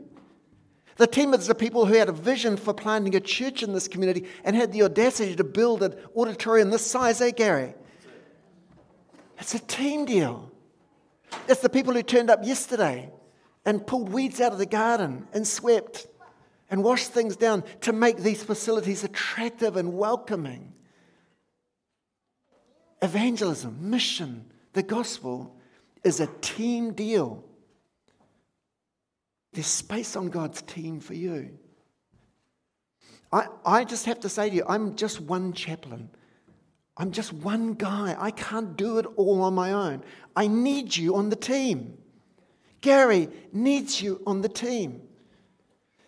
The 0.96 1.06
team 1.06 1.34
is 1.34 1.46
the 1.46 1.54
people 1.54 1.86
who 1.86 1.94
had 1.94 2.08
a 2.08 2.12
vision 2.12 2.56
for 2.56 2.72
planting 2.72 3.14
a 3.14 3.20
church 3.20 3.62
in 3.62 3.72
this 3.72 3.88
community 3.88 4.26
and 4.44 4.54
had 4.54 4.72
the 4.72 4.82
audacity 4.82 5.34
to 5.36 5.44
build 5.44 5.82
an 5.82 5.94
auditorium 6.14 6.70
this 6.70 6.86
size, 6.86 7.20
eh, 7.20 7.30
Gary? 7.30 7.74
It's 9.38 9.54
a 9.54 9.58
team 9.58 10.04
deal. 10.04 10.50
It's 11.48 11.60
the 11.60 11.68
people 11.68 11.94
who 11.94 12.02
turned 12.02 12.30
up 12.30 12.44
yesterday 12.44 13.10
and 13.64 13.86
pulled 13.86 14.08
weeds 14.08 14.40
out 14.40 14.52
of 14.52 14.58
the 14.58 14.66
garden 14.66 15.26
and 15.32 15.46
swept 15.46 16.06
and 16.70 16.82
washed 16.82 17.10
things 17.10 17.36
down 17.36 17.64
to 17.82 17.92
make 17.92 18.18
these 18.18 18.42
facilities 18.42 19.04
attractive 19.04 19.76
and 19.76 19.94
welcoming. 19.94 20.72
Evangelism, 23.02 23.90
mission, 23.90 24.46
the 24.72 24.82
gospel 24.82 25.56
is 26.02 26.20
a 26.20 26.26
team 26.40 26.92
deal. 26.92 27.44
There's 29.52 29.66
space 29.66 30.16
on 30.16 30.28
God's 30.28 30.62
team 30.62 31.00
for 31.00 31.14
you. 31.14 31.58
I, 33.32 33.46
I 33.64 33.84
just 33.84 34.06
have 34.06 34.20
to 34.20 34.28
say 34.28 34.50
to 34.50 34.56
you, 34.56 34.64
I'm 34.68 34.96
just 34.96 35.20
one 35.20 35.52
chaplain. 35.52 36.10
I'm 36.96 37.10
just 37.10 37.32
one 37.32 37.74
guy. 37.74 38.16
I 38.18 38.30
can't 38.30 38.76
do 38.76 38.98
it 38.98 39.06
all 39.16 39.42
on 39.42 39.54
my 39.54 39.72
own. 39.72 40.02
I 40.34 40.46
need 40.46 40.96
you 40.96 41.16
on 41.16 41.28
the 41.28 41.36
team. 41.36 41.98
Gary 42.80 43.28
needs 43.52 44.00
you 44.00 44.22
on 44.26 44.40
the 44.40 44.48
team. 44.48 45.02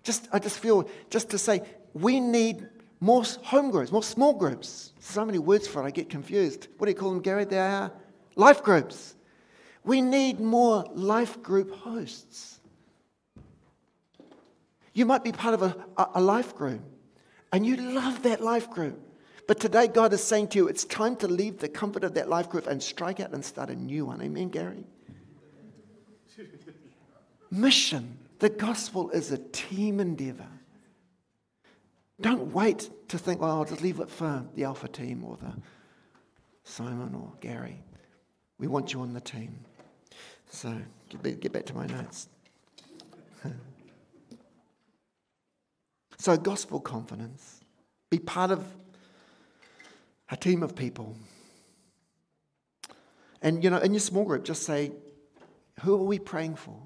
Just, 0.02 0.28
I 0.33 0.38
just 0.38 0.59
feel, 0.59 0.88
just 1.11 1.30
to 1.30 1.38
say, 1.38 1.62
we 1.92 2.21
need 2.21 2.66
more 3.00 3.25
home 3.42 3.71
groups, 3.71 3.92
more 3.92 4.02
small 4.02 4.33
groups. 4.33 4.92
So 5.00 5.25
many 5.25 5.38
words 5.38 5.68
for 5.68 5.83
it, 5.83 5.87
I 5.87 5.90
get 5.90 6.09
confused. 6.09 6.68
What 6.78 6.87
do 6.87 6.90
you 6.90 6.97
call 6.97 7.11
them, 7.11 7.21
Gary? 7.21 7.45
They 7.45 7.59
are 7.59 7.92
life 8.35 8.62
groups. 8.62 9.14
We 9.85 10.00
need 10.00 10.40
more 10.40 10.85
life 10.95 11.42
group 11.42 11.75
hosts. 11.75 12.61
You 14.95 15.07
might 15.07 15.23
be 15.23 15.33
part 15.33 15.54
of 15.54 15.62
a, 15.62 15.76
a 16.14 16.21
life 16.21 16.57
group, 16.57 16.80
and 17.52 17.64
you 17.64 17.76
love 17.76 18.23
that 18.25 18.42
life 18.42 18.68
group. 18.71 19.00
But 19.48 19.58
today, 19.60 19.88
God 19.88 20.12
is 20.12 20.22
saying 20.22 20.48
to 20.48 20.58
you, 20.58 20.68
it's 20.68 20.84
time 20.84 21.16
to 21.16 21.26
leave 21.26 21.58
the 21.58 21.70
comfort 21.70 22.04
of 22.04 22.12
that 22.14 22.28
life 22.28 22.50
group 22.50 22.66
and 22.66 22.82
strike 22.82 23.18
out 23.18 23.32
and 23.32 23.42
start 23.42 23.70
a 23.70 23.74
new 23.74 24.04
one. 24.04 24.20
Amen, 24.20 24.50
Gary? 24.50 24.84
Mission. 27.50 28.18
The 28.40 28.50
gospel 28.50 29.08
is 29.08 29.32
a 29.32 29.38
team 29.38 30.00
endeavor. 30.00 30.46
Don't 32.20 32.52
wait 32.52 32.90
to 33.08 33.16
think, 33.16 33.40
well, 33.40 33.52
I'll 33.52 33.64
just 33.64 33.80
leave 33.80 34.00
it 34.00 34.10
for 34.10 34.44
the 34.54 34.64
Alpha 34.64 34.86
team 34.86 35.24
or 35.24 35.38
the 35.38 35.54
Simon 36.64 37.14
or 37.14 37.32
Gary. 37.40 37.82
We 38.58 38.66
want 38.66 38.92
you 38.92 39.00
on 39.00 39.14
the 39.14 39.20
team. 39.20 39.60
So, 40.50 40.76
get 41.22 41.52
back 41.52 41.64
to 41.66 41.74
my 41.74 41.86
notes. 41.86 42.28
so, 46.18 46.36
gospel 46.36 46.80
confidence. 46.80 47.60
Be 48.10 48.18
part 48.18 48.50
of 48.50 48.66
a 50.30 50.37
team 50.37 50.62
of 50.62 50.75
people. 50.75 51.16
And, 53.40 53.62
you 53.62 53.70
know, 53.70 53.78
in 53.78 53.92
your 53.92 54.00
small 54.00 54.25
group, 54.25 54.44
just 54.44 54.64
say, 54.64 54.92
who 55.80 55.94
are 55.94 56.04
we 56.04 56.18
praying 56.18 56.56
for? 56.56 56.76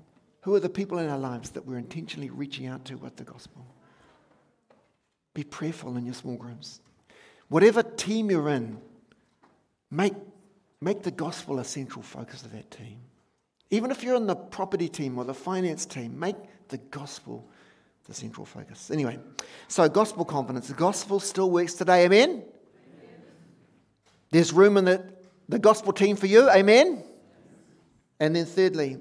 Who 0.42 0.54
are 0.54 0.60
the 0.60 0.68
people 0.68 0.98
in 0.98 1.08
our 1.08 1.18
lives 1.18 1.50
that 1.50 1.66
we're 1.66 1.78
intentionally 1.78 2.30
reaching 2.30 2.66
out 2.66 2.84
to 2.86 2.96
with 2.96 3.16
the 3.16 3.24
gospel? 3.24 3.66
Be 5.34 5.44
prayerful 5.44 5.96
in 5.96 6.04
your 6.04 6.14
small 6.14 6.36
groups. 6.36 6.80
Whatever 7.48 7.82
team 7.82 8.30
you're 8.30 8.50
in, 8.50 8.78
make, 9.90 10.14
make 10.80 11.02
the 11.02 11.10
gospel 11.10 11.58
a 11.58 11.64
central 11.64 12.02
focus 12.02 12.42
of 12.42 12.52
that 12.52 12.70
team. 12.70 12.98
Even 13.70 13.90
if 13.90 14.02
you're 14.02 14.16
in 14.16 14.26
the 14.26 14.36
property 14.36 14.88
team 14.88 15.16
or 15.16 15.24
the 15.24 15.32
finance 15.32 15.86
team, 15.86 16.18
make 16.18 16.36
the 16.68 16.76
gospel 16.76 17.48
the 18.06 18.12
central 18.12 18.44
focus. 18.44 18.90
Anyway, 18.90 19.18
so 19.68 19.88
gospel 19.88 20.24
confidence. 20.24 20.68
The 20.68 20.74
gospel 20.74 21.20
still 21.20 21.50
works 21.50 21.74
today, 21.74 22.04
amen? 22.04 22.42
There's 24.32 24.52
room 24.52 24.78
in 24.78 24.86
the, 24.86 25.04
the 25.48 25.58
gospel 25.58 25.92
team 25.92 26.16
for 26.16 26.26
you. 26.26 26.50
Amen? 26.50 27.04
And 28.18 28.34
then, 28.34 28.46
thirdly, 28.46 28.98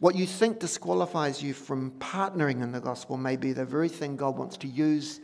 what 0.00 0.16
you 0.16 0.26
think 0.26 0.58
disqualifies 0.58 1.42
you 1.42 1.52
from 1.52 1.92
partnering 1.92 2.62
in 2.62 2.72
the 2.72 2.80
gospel 2.80 3.18
may 3.18 3.36
be 3.36 3.52
the 3.52 3.64
very 3.64 3.90
thing 3.90 4.16
God 4.16 4.38
wants 4.38 4.56
to 4.58 4.66
use 4.66 5.20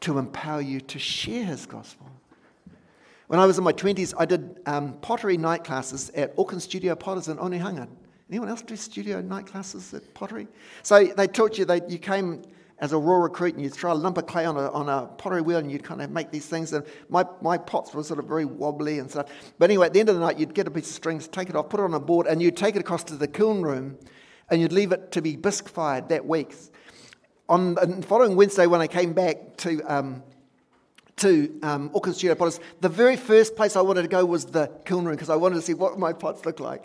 to 0.00 0.18
empower 0.18 0.60
you 0.60 0.80
to 0.80 0.98
share 0.98 1.44
his 1.44 1.66
gospel. 1.66 2.06
When 3.26 3.40
I 3.40 3.46
was 3.46 3.58
in 3.58 3.64
my 3.64 3.72
20s, 3.72 4.14
I 4.16 4.26
did 4.26 4.60
um, 4.66 4.92
pottery 5.00 5.38
night 5.38 5.64
classes 5.64 6.10
at 6.10 6.32
Auckland 6.38 6.62
Studio 6.62 6.94
Potters 6.94 7.26
in 7.26 7.38
Onehunga. 7.38 7.88
Anyone 8.30 8.48
else 8.48 8.62
do 8.62 8.76
studio 8.76 9.20
night 9.20 9.46
classes 9.46 9.92
at 9.92 10.14
pottery? 10.14 10.46
So 10.82 11.04
they 11.04 11.26
taught 11.26 11.58
you 11.58 11.64
that 11.64 11.90
you 11.90 11.98
came 11.98 12.42
as 12.78 12.92
a 12.92 12.98
raw 12.98 13.16
recruit 13.16 13.54
and 13.54 13.62
you'd 13.62 13.72
throw 13.72 13.92
a 13.92 13.94
lump 13.94 14.18
of 14.18 14.26
clay 14.26 14.44
on 14.44 14.56
a, 14.56 14.70
on 14.72 14.88
a 14.88 15.06
pottery 15.06 15.42
wheel 15.42 15.58
and 15.58 15.70
you'd 15.70 15.84
kind 15.84 16.02
of 16.02 16.10
make 16.10 16.30
these 16.30 16.46
things. 16.46 16.72
And 16.72 16.84
my, 17.08 17.24
my 17.40 17.56
pots 17.56 17.94
were 17.94 18.02
sort 18.02 18.18
of 18.18 18.26
very 18.26 18.44
wobbly 18.44 18.98
and 18.98 19.10
stuff. 19.10 19.30
But 19.58 19.70
anyway, 19.70 19.86
at 19.86 19.92
the 19.92 20.00
end 20.00 20.08
of 20.08 20.16
the 20.16 20.20
night, 20.20 20.38
you'd 20.38 20.54
get 20.54 20.66
a 20.66 20.70
piece 20.70 20.88
of 20.88 20.94
strings, 20.94 21.28
take 21.28 21.48
it 21.48 21.56
off, 21.56 21.68
put 21.68 21.80
it 21.80 21.84
on 21.84 21.94
a 21.94 22.00
board, 22.00 22.26
and 22.26 22.42
you'd 22.42 22.56
take 22.56 22.76
it 22.76 22.80
across 22.80 23.04
to 23.04 23.16
the 23.16 23.28
kiln 23.28 23.62
room 23.62 23.96
and 24.50 24.60
you'd 24.60 24.72
leave 24.72 24.92
it 24.92 25.12
to 25.12 25.22
be 25.22 25.36
bisque 25.36 25.68
fired 25.68 26.08
that 26.08 26.26
week. 26.26 26.54
On 27.48 27.74
the 27.74 28.02
following 28.06 28.36
Wednesday, 28.36 28.66
when 28.66 28.80
I 28.80 28.86
came 28.86 29.12
back 29.12 29.56
to, 29.58 29.80
um, 29.82 30.22
to 31.16 31.58
um, 31.62 31.90
Auckland 31.94 32.16
Studio 32.16 32.34
Potters, 32.34 32.58
the 32.80 32.88
very 32.88 33.16
first 33.16 33.54
place 33.54 33.76
I 33.76 33.82
wanted 33.82 34.02
to 34.02 34.08
go 34.08 34.24
was 34.24 34.46
the 34.46 34.70
kiln 34.84 35.04
room 35.04 35.14
because 35.14 35.30
I 35.30 35.36
wanted 35.36 35.56
to 35.56 35.62
see 35.62 35.74
what 35.74 35.98
my 35.98 36.12
pots 36.12 36.44
look 36.44 36.58
like. 36.60 36.84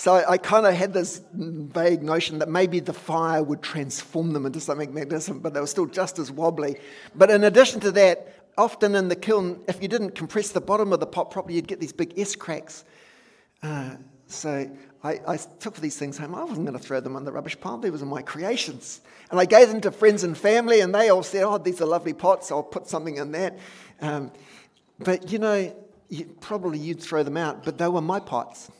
So 0.00 0.14
I, 0.14 0.30
I 0.32 0.38
kind 0.38 0.64
of 0.64 0.72
had 0.72 0.94
this 0.94 1.20
vague 1.34 2.02
notion 2.02 2.38
that 2.38 2.48
maybe 2.48 2.80
the 2.80 2.94
fire 2.94 3.42
would 3.42 3.60
transform 3.60 4.32
them 4.32 4.46
into 4.46 4.58
something 4.58 4.94
magnificent, 4.94 5.42
but 5.42 5.52
they 5.52 5.60
were 5.60 5.66
still 5.66 5.84
just 5.84 6.18
as 6.18 6.32
wobbly. 6.32 6.76
But 7.14 7.30
in 7.30 7.44
addition 7.44 7.80
to 7.80 7.92
that, 7.92 8.34
often 8.56 8.94
in 8.94 9.08
the 9.08 9.14
kiln, 9.14 9.62
if 9.68 9.82
you 9.82 9.88
didn't 9.88 10.14
compress 10.14 10.48
the 10.48 10.60
bottom 10.62 10.94
of 10.94 11.00
the 11.00 11.06
pot 11.06 11.30
properly, 11.30 11.56
you'd 11.56 11.68
get 11.68 11.80
these 11.80 11.92
big 11.92 12.18
S 12.18 12.34
cracks. 12.34 12.84
Uh, 13.62 13.96
so 14.26 14.70
I, 15.04 15.20
I, 15.28 15.36
took 15.36 15.76
these 15.76 15.98
things 15.98 16.16
home. 16.16 16.34
I 16.34 16.44
wasn't 16.44 16.66
going 16.66 16.78
to 16.78 16.82
throw 16.82 17.00
them 17.00 17.14
on 17.14 17.26
the 17.26 17.32
rubbish 17.32 17.60
pile. 17.60 17.76
They 17.76 17.90
were 17.90 17.98
my 17.98 18.22
creations. 18.22 19.02
And 19.30 19.38
I 19.38 19.44
gave 19.44 19.68
them 19.68 19.82
to 19.82 19.92
friends 19.92 20.24
and 20.24 20.34
family, 20.34 20.80
and 20.80 20.94
they 20.94 21.10
all 21.10 21.22
said, 21.22 21.42
Oh, 21.42 21.58
these 21.58 21.82
are 21.82 21.86
lovely 21.86 22.14
pots. 22.14 22.50
I'll 22.50 22.62
put 22.62 22.88
something 22.88 23.18
in 23.18 23.32
that. 23.32 23.58
Um, 24.00 24.32
but 24.98 25.30
you 25.30 25.38
know, 25.38 25.76
you, 26.08 26.24
probably 26.40 26.78
you'd 26.78 27.02
throw 27.02 27.22
them 27.22 27.36
out, 27.36 27.66
but 27.66 27.76
they 27.76 27.86
were 27.86 28.00
my 28.00 28.18
pots. 28.18 28.70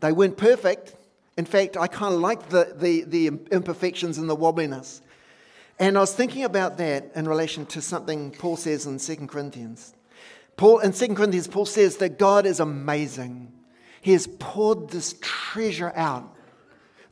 They 0.00 0.12
weren't 0.12 0.36
perfect. 0.36 0.94
In 1.36 1.44
fact, 1.44 1.76
I 1.76 1.86
kind 1.86 2.14
of 2.14 2.20
liked 2.20 2.50
the, 2.50 2.74
the, 2.76 3.02
the 3.02 3.26
imperfections 3.50 4.18
and 4.18 4.28
the 4.28 4.36
wobbliness. 4.36 5.00
And 5.78 5.96
I 5.96 6.00
was 6.00 6.12
thinking 6.12 6.44
about 6.44 6.78
that 6.78 7.12
in 7.14 7.28
relation 7.28 7.64
to 7.66 7.80
something 7.80 8.32
Paul 8.32 8.56
says 8.56 8.86
in 8.86 8.98
2 8.98 9.26
Corinthians. 9.28 9.94
Paul, 10.56 10.80
in 10.80 10.92
2 10.92 11.14
Corinthians, 11.14 11.46
Paul 11.46 11.66
says 11.66 11.98
that 11.98 12.18
God 12.18 12.46
is 12.46 12.58
amazing. 12.58 13.52
He 14.00 14.12
has 14.12 14.26
poured 14.26 14.90
this 14.90 15.14
treasure 15.20 15.92
out, 15.94 16.34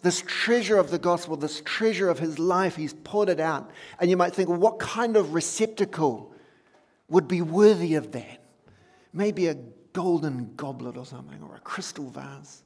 this 0.02 0.22
treasure 0.26 0.78
of 0.78 0.90
the 0.90 0.98
gospel, 0.98 1.36
this 1.36 1.60
treasure 1.64 2.08
of 2.08 2.18
his 2.18 2.40
life, 2.40 2.74
he's 2.74 2.94
poured 2.94 3.28
it 3.28 3.38
out. 3.38 3.70
And 4.00 4.10
you 4.10 4.16
might 4.16 4.34
think, 4.34 4.48
well, 4.48 4.58
what 4.58 4.80
kind 4.80 5.16
of 5.16 5.34
receptacle 5.34 6.32
would 7.08 7.28
be 7.28 7.42
worthy 7.42 7.94
of 7.94 8.10
that? 8.12 8.42
Maybe 9.12 9.46
a 9.46 9.54
golden 9.92 10.54
goblet 10.56 10.96
or 10.96 11.06
something, 11.06 11.40
or 11.42 11.54
a 11.54 11.60
crystal 11.60 12.10
vase. 12.10 12.64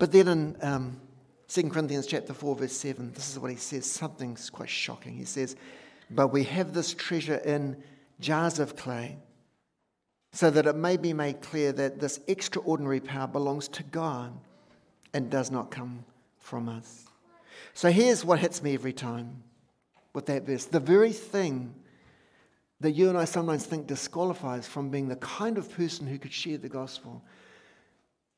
But 0.00 0.12
then 0.12 0.28
in 0.28 0.56
um, 0.62 1.00
2 1.48 1.68
Corinthians 1.68 2.06
chapter 2.06 2.32
4, 2.32 2.56
verse 2.56 2.72
7, 2.72 3.12
this 3.12 3.28
is 3.30 3.38
what 3.38 3.50
he 3.50 3.58
says. 3.58 3.84
Something's 3.84 4.48
quite 4.48 4.70
shocking. 4.70 5.14
He 5.14 5.26
says, 5.26 5.56
But 6.10 6.28
we 6.28 6.42
have 6.44 6.72
this 6.72 6.94
treasure 6.94 7.36
in 7.36 7.76
jars 8.18 8.58
of 8.58 8.76
clay, 8.76 9.18
so 10.32 10.48
that 10.50 10.66
it 10.66 10.74
may 10.74 10.96
be 10.96 11.12
made 11.12 11.42
clear 11.42 11.70
that 11.72 12.00
this 12.00 12.18
extraordinary 12.28 13.00
power 13.00 13.26
belongs 13.26 13.68
to 13.68 13.82
God 13.82 14.32
and 15.12 15.28
does 15.28 15.50
not 15.50 15.70
come 15.70 16.06
from 16.38 16.70
us. 16.70 17.04
So 17.74 17.90
here's 17.90 18.24
what 18.24 18.38
hits 18.38 18.62
me 18.62 18.72
every 18.72 18.94
time 18.94 19.42
with 20.14 20.24
that 20.26 20.46
verse. 20.46 20.64
The 20.64 20.80
very 20.80 21.12
thing 21.12 21.74
that 22.80 22.92
you 22.92 23.10
and 23.10 23.18
I 23.18 23.26
sometimes 23.26 23.66
think 23.66 23.86
disqualifies 23.86 24.66
from 24.66 24.88
being 24.88 25.08
the 25.08 25.16
kind 25.16 25.58
of 25.58 25.70
person 25.70 26.06
who 26.06 26.18
could 26.18 26.32
share 26.32 26.56
the 26.56 26.70
gospel, 26.70 27.22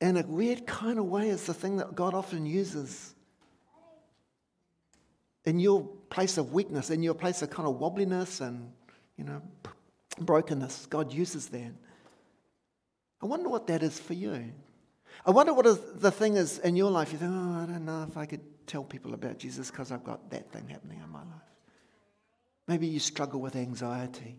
in 0.02 0.16
a 0.16 0.26
weird 0.26 0.66
kind 0.66 0.98
of 0.98 1.06
way, 1.06 1.28
is 1.28 1.46
the 1.46 1.54
thing 1.54 1.76
that 1.76 1.94
God 1.94 2.12
often 2.12 2.44
uses. 2.44 3.14
In 5.44 5.60
your 5.60 5.88
place 6.10 6.38
of 6.38 6.52
weakness, 6.52 6.90
in 6.90 7.04
your 7.04 7.14
place 7.14 7.40
of 7.40 7.50
kind 7.50 7.68
of 7.68 7.76
wobbliness 7.76 8.40
and, 8.40 8.72
you 9.16 9.22
know, 9.22 9.40
brokenness, 10.18 10.86
God 10.86 11.12
uses 11.12 11.48
that. 11.48 11.72
I 13.22 13.26
wonder 13.26 13.48
what 13.48 13.68
that 13.68 13.84
is 13.84 13.98
for 13.98 14.14
you. 14.14 14.52
I 15.24 15.30
wonder 15.30 15.54
what 15.54 15.66
is 15.66 15.78
the 15.94 16.10
thing 16.10 16.36
is 16.36 16.58
in 16.58 16.74
your 16.74 16.90
life. 16.90 17.12
You 17.12 17.18
think, 17.18 17.30
oh, 17.32 17.62
I 17.62 17.66
don't 17.66 17.84
know 17.84 18.04
if 18.08 18.16
I 18.16 18.26
could 18.26 18.66
tell 18.66 18.82
people 18.82 19.14
about 19.14 19.38
Jesus 19.38 19.70
because 19.70 19.92
I've 19.92 20.02
got 20.02 20.30
that 20.30 20.50
thing 20.50 20.68
happening 20.68 21.00
in 21.02 21.10
my 21.10 21.20
life. 21.20 21.48
Maybe 22.66 22.88
you 22.88 22.98
struggle 22.98 23.40
with 23.40 23.54
anxiety. 23.54 24.36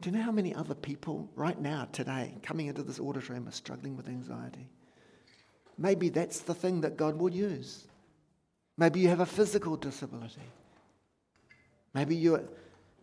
Do 0.00 0.10
you 0.10 0.16
know 0.16 0.22
how 0.22 0.32
many 0.32 0.54
other 0.54 0.74
people 0.74 1.30
right 1.34 1.58
now, 1.58 1.88
today, 1.92 2.34
coming 2.42 2.66
into 2.66 2.82
this 2.82 3.00
auditorium 3.00 3.48
are 3.48 3.52
struggling 3.52 3.96
with 3.96 4.08
anxiety? 4.08 4.68
Maybe 5.78 6.08
that's 6.08 6.40
the 6.40 6.54
thing 6.54 6.80
that 6.82 6.96
God 6.96 7.16
will 7.16 7.32
use. 7.32 7.84
Maybe 8.76 9.00
you 9.00 9.08
have 9.08 9.20
a 9.20 9.26
physical 9.26 9.76
disability. 9.76 10.42
Maybe 11.94 12.16
you're, 12.16 12.42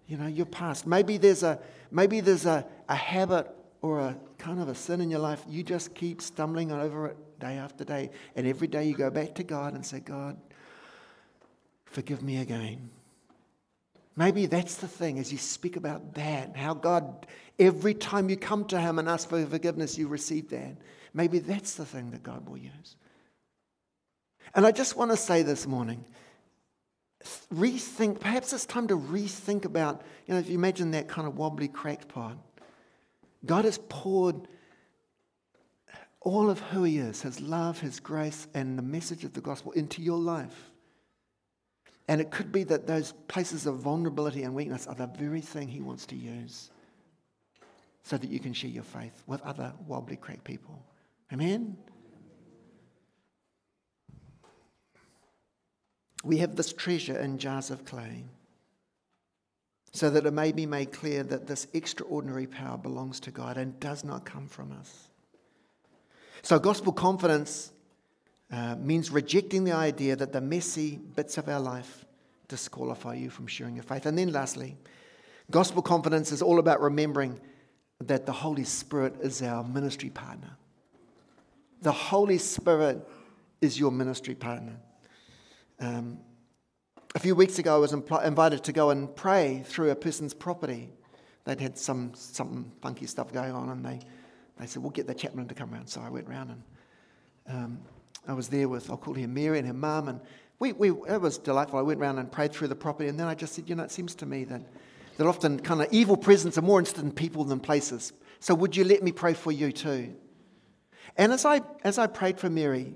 you 0.07 0.17
know, 0.17 0.27
you're 0.27 0.45
past. 0.45 0.85
Maybe 0.85 1.17
there's 1.17 1.43
a, 1.43 1.59
maybe 1.91 2.19
there's 2.19 2.45
a, 2.45 2.65
a 2.89 2.95
habit 2.95 3.47
or 3.81 3.99
a 3.99 4.17
kind 4.37 4.59
of 4.59 4.69
a 4.69 4.75
sin 4.75 5.01
in 5.01 5.09
your 5.09 5.19
life, 5.19 5.43
you 5.47 5.63
just 5.63 5.95
keep 5.95 6.21
stumbling 6.21 6.71
over 6.71 7.07
it 7.07 7.39
day 7.39 7.57
after 7.57 7.83
day. 7.83 8.09
And 8.35 8.45
every 8.47 8.67
day 8.67 8.85
you 8.85 8.95
go 8.95 9.09
back 9.09 9.35
to 9.35 9.43
God 9.43 9.73
and 9.73 9.85
say, 9.85 9.99
God, 9.99 10.37
forgive 11.85 12.21
me 12.21 12.37
again. 12.37 12.89
Maybe 14.15 14.45
that's 14.45 14.75
the 14.75 14.87
thing 14.87 15.19
as 15.19 15.31
you 15.31 15.37
speak 15.37 15.77
about 15.77 16.15
that, 16.15 16.55
how 16.55 16.73
God, 16.73 17.25
every 17.57 17.93
time 17.93 18.29
you 18.29 18.37
come 18.37 18.65
to 18.65 18.79
Him 18.79 18.99
and 18.99 19.07
ask 19.07 19.29
for 19.29 19.45
forgiveness, 19.45 19.97
you 19.97 20.07
receive 20.07 20.49
that. 20.49 20.77
Maybe 21.13 21.39
that's 21.39 21.75
the 21.75 21.85
thing 21.85 22.11
that 22.11 22.23
God 22.23 22.47
will 22.47 22.57
use. 22.57 22.95
And 24.53 24.65
I 24.65 24.71
just 24.71 24.95
want 24.95 25.11
to 25.11 25.17
say 25.17 25.43
this 25.43 25.65
morning 25.65 26.05
rethink, 27.53 28.19
perhaps 28.19 28.51
it's 28.51 28.65
time 28.65 28.87
to 28.87 28.97
rethink 28.97 29.65
about, 29.65 30.01
you 30.25 30.33
know, 30.33 30.39
if 30.39 30.49
you 30.49 30.55
imagine 30.55 30.91
that 30.91 31.07
kind 31.07 31.27
of 31.27 31.37
wobbly, 31.37 31.67
cracked 31.67 32.07
pot 32.07 32.35
God 33.45 33.65
has 33.65 33.79
poured 33.89 34.47
all 36.19 36.49
of 36.49 36.59
who 36.59 36.83
He 36.83 36.97
is, 36.97 37.21
His 37.21 37.41
love, 37.41 37.79
His 37.79 37.99
grace, 37.99 38.47
and 38.53 38.77
the 38.77 38.83
message 38.83 39.23
of 39.23 39.33
the 39.33 39.41
gospel 39.41 39.71
into 39.71 40.01
your 40.01 40.19
life. 40.19 40.70
And 42.07 42.19
it 42.19 42.31
could 42.31 42.51
be 42.51 42.63
that 42.65 42.87
those 42.87 43.13
places 43.27 43.65
of 43.65 43.77
vulnerability 43.77 44.43
and 44.43 44.53
weakness 44.53 44.87
are 44.87 44.95
the 44.95 45.07
very 45.07 45.41
thing 45.41 45.67
He 45.67 45.81
wants 45.81 46.05
to 46.07 46.15
use 46.15 46.71
so 48.03 48.17
that 48.17 48.29
you 48.29 48.39
can 48.39 48.53
share 48.53 48.69
your 48.69 48.83
faith 48.83 49.23
with 49.27 49.41
other 49.41 49.73
wobbly, 49.87 50.15
cracked 50.15 50.43
people. 50.43 50.83
Amen? 51.31 51.77
We 56.23 56.37
have 56.37 56.55
this 56.55 56.73
treasure 56.73 57.17
in 57.17 57.37
jars 57.37 57.71
of 57.71 57.85
clay 57.85 58.25
so 59.93 60.09
that 60.09 60.25
it 60.25 60.31
may 60.31 60.51
be 60.51 60.65
made 60.65 60.91
clear 60.91 61.23
that 61.23 61.47
this 61.47 61.67
extraordinary 61.73 62.47
power 62.47 62.77
belongs 62.77 63.19
to 63.21 63.31
God 63.31 63.57
and 63.57 63.79
does 63.79 64.03
not 64.03 64.25
come 64.25 64.47
from 64.47 64.71
us. 64.71 65.09
So, 66.43 66.57
gospel 66.59 66.93
confidence 66.93 67.71
uh, 68.51 68.75
means 68.75 69.11
rejecting 69.11 69.63
the 69.63 69.71
idea 69.71 70.15
that 70.15 70.33
the 70.33 70.41
messy 70.41 70.97
bits 71.15 71.37
of 71.37 71.47
our 71.47 71.59
life 71.59 72.05
disqualify 72.47 73.13
you 73.13 73.29
from 73.29 73.47
sharing 73.47 73.75
your 73.75 73.83
faith. 73.83 74.05
And 74.05 74.17
then, 74.17 74.31
lastly, 74.31 74.77
gospel 75.49 75.81
confidence 75.81 76.31
is 76.31 76.41
all 76.41 76.59
about 76.59 76.81
remembering 76.81 77.39
that 77.99 78.25
the 78.25 78.31
Holy 78.31 78.65
Spirit 78.65 79.15
is 79.21 79.41
our 79.41 79.63
ministry 79.63 80.09
partner. 80.09 80.57
The 81.81 81.91
Holy 81.91 82.37
Spirit 82.37 83.07
is 83.61 83.79
your 83.79 83.91
ministry 83.91 84.35
partner. 84.35 84.77
Um, 85.79 86.19
a 87.15 87.19
few 87.19 87.35
weeks 87.35 87.57
ago, 87.57 87.75
I 87.75 87.77
was 87.77 87.93
impl- 87.93 88.25
invited 88.25 88.63
to 88.65 88.73
go 88.73 88.89
and 88.89 89.13
pray 89.15 89.63
through 89.65 89.91
a 89.91 89.95
person's 89.95 90.33
property. 90.33 90.89
They'd 91.45 91.59
had 91.59 91.77
some, 91.77 92.11
some 92.15 92.71
funky 92.81 93.05
stuff 93.05 93.31
going 93.31 93.51
on, 93.51 93.69
and 93.69 93.85
they, 93.85 93.99
they 94.59 94.65
said, 94.65 94.81
We'll 94.81 94.91
get 94.91 95.07
the 95.07 95.15
chaplain 95.15 95.47
to 95.47 95.55
come 95.55 95.73
around. 95.73 95.87
So 95.87 96.01
I 96.01 96.09
went 96.09 96.27
round 96.27 96.51
and 96.51 96.63
um, 97.47 97.79
I 98.27 98.33
was 98.33 98.49
there 98.49 98.69
with, 98.69 98.89
I'll 98.89 98.97
call 98.97 99.15
her 99.15 99.27
Mary 99.27 99.57
and 99.57 99.67
her 99.67 99.73
mum, 99.73 100.07
and 100.07 100.21
we, 100.59 100.73
we, 100.73 100.89
it 100.89 101.19
was 101.19 101.37
delightful. 101.37 101.79
I 101.79 101.81
went 101.81 101.99
around 101.99 102.19
and 102.19 102.31
prayed 102.31 102.53
through 102.53 102.67
the 102.67 102.75
property, 102.75 103.09
and 103.09 103.19
then 103.19 103.27
I 103.27 103.33
just 103.33 103.53
said, 103.53 103.67
You 103.67 103.75
know, 103.75 103.83
it 103.83 103.91
seems 103.91 104.13
to 104.15 104.25
me 104.25 104.43
that, 104.45 104.61
that 105.17 105.25
often 105.25 105.59
kind 105.59 105.81
of 105.81 105.87
evil 105.91 106.15
presence 106.15 106.57
are 106.57 106.61
more 106.61 106.79
interested 106.79 107.03
in 107.03 107.11
people 107.11 107.43
than 107.43 107.59
places. 107.59 108.13
So 108.39 108.53
would 108.55 108.75
you 108.75 108.83
let 108.83 109.03
me 109.03 109.11
pray 109.11 109.33
for 109.33 109.51
you 109.51 109.71
too? 109.71 110.15
And 111.17 111.33
as 111.33 111.45
I, 111.45 111.61
as 111.83 111.97
I 111.97 112.07
prayed 112.07 112.39
for 112.39 112.49
Mary, 112.49 112.95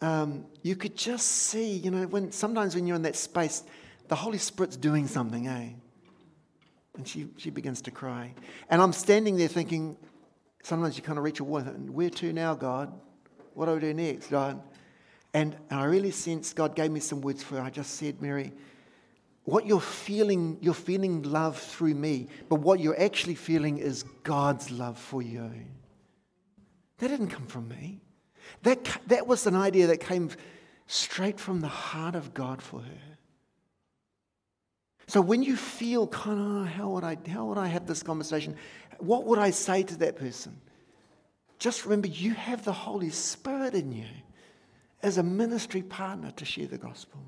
um, 0.00 0.46
you 0.62 0.76
could 0.76 0.96
just 0.96 1.26
see, 1.26 1.72
you 1.72 1.90
know, 1.90 2.06
when 2.06 2.32
sometimes 2.32 2.74
when 2.74 2.86
you're 2.86 2.96
in 2.96 3.02
that 3.02 3.16
space, 3.16 3.62
the 4.08 4.14
Holy 4.14 4.38
Spirit's 4.38 4.76
doing 4.76 5.06
something, 5.06 5.46
eh? 5.46 5.70
And 6.96 7.08
she, 7.08 7.28
she 7.36 7.50
begins 7.50 7.82
to 7.82 7.90
cry. 7.90 8.34
And 8.70 8.80
I'm 8.80 8.92
standing 8.92 9.36
there 9.36 9.48
thinking, 9.48 9.96
sometimes 10.62 10.96
you 10.96 11.02
kind 11.02 11.18
of 11.18 11.24
reach 11.24 11.40
a 11.40 11.44
wall, 11.44 11.62
where 11.62 12.10
to 12.10 12.32
now, 12.32 12.54
God? 12.54 12.92
What 13.54 13.66
do 13.66 13.76
I 13.76 13.78
do 13.78 13.94
next, 13.94 14.28
God? 14.28 14.60
And 15.32 15.56
I 15.70 15.84
really 15.84 16.10
sense 16.10 16.52
God 16.52 16.76
gave 16.76 16.90
me 16.90 17.00
some 17.00 17.20
words 17.20 17.42
for 17.42 17.56
her. 17.56 17.62
I 17.62 17.70
just 17.70 17.94
said, 17.94 18.22
Mary, 18.22 18.52
what 19.44 19.66
you're 19.66 19.80
feeling, 19.80 20.58
you're 20.60 20.74
feeling 20.74 21.22
love 21.22 21.58
through 21.58 21.94
me, 21.94 22.28
but 22.48 22.56
what 22.56 22.80
you're 22.80 23.00
actually 23.00 23.34
feeling 23.34 23.78
is 23.78 24.04
God's 24.22 24.70
love 24.70 24.98
for 24.98 25.22
you. 25.22 25.50
That 26.98 27.08
didn't 27.08 27.28
come 27.28 27.46
from 27.46 27.68
me. 27.68 28.00
That, 28.62 28.84
that 29.08 29.26
was 29.26 29.46
an 29.46 29.56
idea 29.56 29.88
that 29.88 29.98
came 29.98 30.30
straight 30.86 31.40
from 31.40 31.60
the 31.60 31.68
heart 31.68 32.14
of 32.14 32.32
God 32.32 32.62
for 32.62 32.80
her. 32.80 33.16
So 35.06 35.20
when 35.20 35.42
you 35.42 35.56
feel 35.56 36.06
kind 36.06 36.40
of, 36.40 36.46
oh, 36.46 36.64
how 36.64 36.88
would 36.90 37.04
I, 37.04 37.18
how 37.28 37.46
would 37.46 37.58
I 37.58 37.66
have 37.66 37.86
this 37.86 38.02
conversation? 38.02 38.56
What 38.98 39.24
would 39.24 39.38
I 39.38 39.50
say 39.50 39.82
to 39.82 39.96
that 39.98 40.16
person? 40.16 40.58
Just 41.58 41.84
remember, 41.84 42.08
you 42.08 42.34
have 42.34 42.64
the 42.64 42.72
Holy 42.72 43.10
Spirit 43.10 43.74
in 43.74 43.92
you 43.92 44.06
as 45.02 45.18
a 45.18 45.22
ministry 45.22 45.82
partner 45.82 46.30
to 46.32 46.44
share 46.44 46.66
the 46.66 46.78
gospel. 46.78 47.20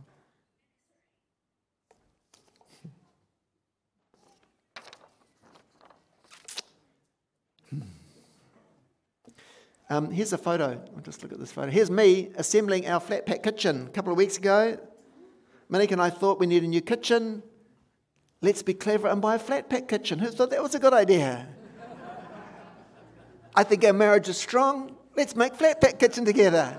Um, 9.89 10.11
here's 10.11 10.33
a 10.33 10.39
photo. 10.39 10.83
I'll 10.97 11.03
just 11.03 11.23
look 11.23 11.33
at 11.33 11.39
this 11.39 11.53
photo. 11.53 11.71
Here's 11.71 11.91
me 11.91 12.31
assembling 12.37 12.89
our 12.89 12.99
flat 12.99 13.25
pack 13.25 13.45
kitchen 13.45 13.87
a 13.87 13.91
couple 13.91 14.11
of 14.11 14.19
weeks 14.19 14.37
ago. 14.37 14.79
Monique 15.69 15.93
and 15.93 16.03
I 16.03 16.11
thought 16.11 16.41
we 16.41 16.47
need 16.47 16.65
a 16.65 16.67
new 16.67 16.81
kitchen. 16.81 17.43
Let's 18.43 18.63
be 18.63 18.75
clever 18.75 19.07
and 19.09 19.23
buy 19.23 19.37
a 19.37 19.39
flat 19.39 19.71
pack 19.71 19.87
kitchen. 19.87 20.19
Who 20.19 20.29
thought 20.29 20.51
that 20.51 20.63
was 20.63 20.75
a 20.75 20.81
good 20.81 20.93
idea? 20.93 21.49
I 23.57 23.65
think 23.65 23.85
our 23.85 23.95
marriage 23.95 24.29
is 24.29 24.37
strong. 24.37 24.95
Let's 25.17 25.35
make 25.35 25.55
flat 25.55 25.81
pack 25.81 25.99
kitchen 25.99 26.27
together. 26.27 26.77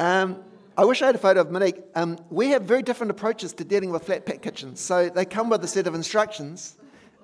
um, 0.00 0.42
I 0.76 0.84
wish 0.84 1.00
I 1.00 1.06
had 1.06 1.14
a 1.14 1.18
photo 1.18 1.40
of 1.40 1.52
Monique. 1.52 1.80
Um, 1.94 2.18
we 2.30 2.48
have 2.48 2.62
very 2.62 2.82
different 2.82 3.12
approaches 3.12 3.52
to 3.54 3.64
dealing 3.64 3.90
with 3.90 4.04
flat 4.04 4.26
pack 4.26 4.42
kitchens. 4.42 4.80
So 4.80 5.08
they 5.08 5.24
come 5.24 5.48
with 5.50 5.62
a 5.62 5.68
set 5.68 5.86
of 5.86 5.94
instructions. 5.94 6.76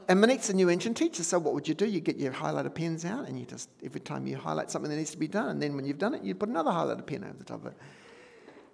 And 0.06 0.20
Monique's 0.20 0.50
a 0.50 0.54
new 0.54 0.68
entrant 0.68 0.96
teacher, 0.98 1.24
so 1.24 1.38
what 1.38 1.54
would 1.54 1.66
you 1.66 1.74
do? 1.74 1.86
You 1.86 1.98
get 1.98 2.16
your 2.16 2.32
highlighter 2.32 2.72
pens 2.72 3.04
out, 3.06 3.26
and 3.26 3.40
you 3.40 3.46
just, 3.46 3.70
every 3.82 4.00
time 4.00 4.26
you 4.26 4.36
highlight 4.36 4.70
something 4.70 4.90
that 4.90 4.98
needs 4.98 5.12
to 5.12 5.18
be 5.18 5.28
done, 5.28 5.48
and 5.48 5.62
then 5.62 5.74
when 5.74 5.86
you've 5.86 5.98
done 5.98 6.12
it, 6.14 6.22
you 6.22 6.34
put 6.34 6.50
another 6.50 6.70
highlighter 6.70 7.04
pen 7.04 7.24
over 7.24 7.38
the 7.38 7.44
top 7.44 7.64
of 7.64 7.72
it. 7.72 7.78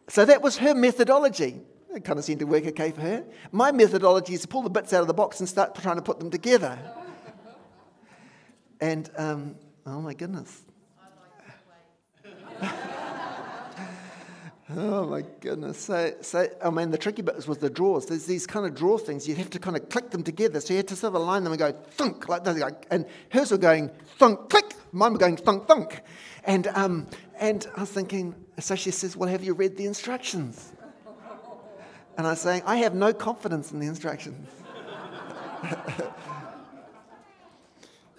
So 0.08 0.24
that 0.24 0.42
was 0.42 0.56
her 0.58 0.74
methodology. 0.74 1.60
It 1.94 2.04
kind 2.04 2.18
of 2.18 2.24
seemed 2.24 2.40
to 2.40 2.46
work 2.46 2.66
okay 2.66 2.92
for 2.92 3.00
her. 3.00 3.24
My 3.50 3.72
methodology 3.72 4.34
is 4.34 4.42
to 4.42 4.48
pull 4.48 4.62
the 4.62 4.70
bits 4.70 4.92
out 4.92 5.00
of 5.00 5.08
the 5.08 5.14
box 5.14 5.40
and 5.40 5.48
start 5.48 5.74
trying 5.74 5.96
to 5.96 6.02
put 6.02 6.18
them 6.18 6.30
together. 6.30 6.78
and, 8.80 9.10
um, 9.16 9.56
oh 9.86 10.00
my 10.00 10.14
goodness. 10.14 10.62
Oh 14.76 15.04
my 15.04 15.24
goodness. 15.40 15.78
So, 15.78 16.14
so, 16.20 16.48
I 16.62 16.70
mean, 16.70 16.92
the 16.92 16.98
tricky 16.98 17.22
bit 17.22 17.44
was 17.48 17.58
the 17.58 17.70
drawers. 17.70 18.06
There's 18.06 18.26
these 18.26 18.46
kind 18.46 18.64
of 18.64 18.74
drawer 18.76 19.00
things. 19.00 19.26
You 19.26 19.34
have 19.34 19.50
to 19.50 19.58
kind 19.58 19.76
of 19.76 19.88
click 19.88 20.10
them 20.10 20.22
together. 20.22 20.60
So 20.60 20.74
you 20.74 20.76
had 20.76 20.88
to 20.88 20.96
sort 20.96 21.16
of 21.16 21.20
align 21.20 21.42
them 21.42 21.52
and 21.52 21.58
go 21.58 21.72
thunk 21.72 22.28
like 22.28 22.44
that. 22.44 22.86
And 22.90 23.04
hers 23.30 23.50
were 23.50 23.58
going 23.58 23.90
thunk, 24.18 24.48
click. 24.48 24.74
Mine 24.92 25.12
were 25.12 25.18
going 25.18 25.36
thunk, 25.38 25.66
thunk. 25.66 26.02
And, 26.44 26.68
um, 26.68 27.08
and 27.40 27.66
I 27.76 27.80
was 27.80 27.90
thinking, 27.90 28.34
so 28.60 28.76
she 28.76 28.92
says, 28.92 29.16
Well, 29.16 29.28
have 29.28 29.42
you 29.42 29.54
read 29.54 29.76
the 29.76 29.86
instructions? 29.86 30.72
And 32.20 32.26
I 32.26 32.32
was 32.32 32.40
saying, 32.42 32.64
I 32.66 32.76
have 32.76 32.94
no 32.94 33.14
confidence 33.14 33.72
in 33.72 33.80
the 33.80 33.86
instructions. 33.86 34.46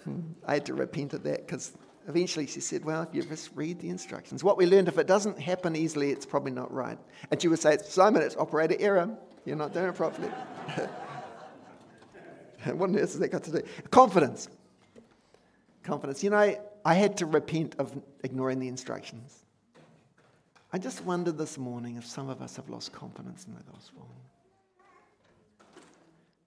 Hmm, 0.04 0.22
I 0.48 0.56
had 0.56 0.66
to 0.66 0.74
repent 0.74 1.14
of 1.14 1.22
that 1.22 1.46
because 1.46 1.74
eventually 2.08 2.48
she 2.48 2.60
said, 2.60 2.84
Well, 2.84 3.04
if 3.04 3.10
you 3.14 3.22
just 3.22 3.52
read 3.54 3.80
the 3.80 3.90
instructions. 3.90 4.44
What 4.44 4.58
we 4.58 4.66
learned, 4.66 4.88
if 4.88 4.98
it 4.98 5.06
doesn't 5.06 5.40
happen 5.40 5.76
easily, 5.76 6.10
it's 6.10 6.26
probably 6.26 6.52
not 6.52 6.74
right. 6.74 6.98
And 7.30 7.40
she 7.40 7.48
would 7.48 7.60
say, 7.60 7.78
Simon, 7.78 8.24
it's 8.24 8.36
operator 8.36 8.76
error. 8.80 9.16
You're 9.46 9.58
not 9.58 9.76
doing 9.76 9.90
it 9.90 9.94
properly. 9.94 10.30
what 12.66 12.90
on 12.90 12.96
earth 12.96 13.12
has 13.12 13.20
that 13.20 13.28
got 13.28 13.44
to 13.44 13.52
do? 13.52 13.62
Confidence. 13.92 14.48
Confidence. 15.84 16.24
You 16.24 16.32
know, 16.32 16.56
I 16.84 16.94
had 16.96 17.18
to 17.18 17.28
repent 17.28 17.76
of 17.78 17.96
ignoring 18.24 18.60
the 18.60 18.68
instructions. 18.68 19.41
I 20.74 20.78
just 20.78 21.04
wonder 21.04 21.32
this 21.32 21.58
morning 21.58 21.98
if 21.98 22.06
some 22.06 22.30
of 22.30 22.42
us 22.42 22.56
have 22.56 22.70
lost 22.70 22.94
confidence 22.94 23.46
in 23.46 23.54
the 23.56 23.72
gospel. 23.72 24.08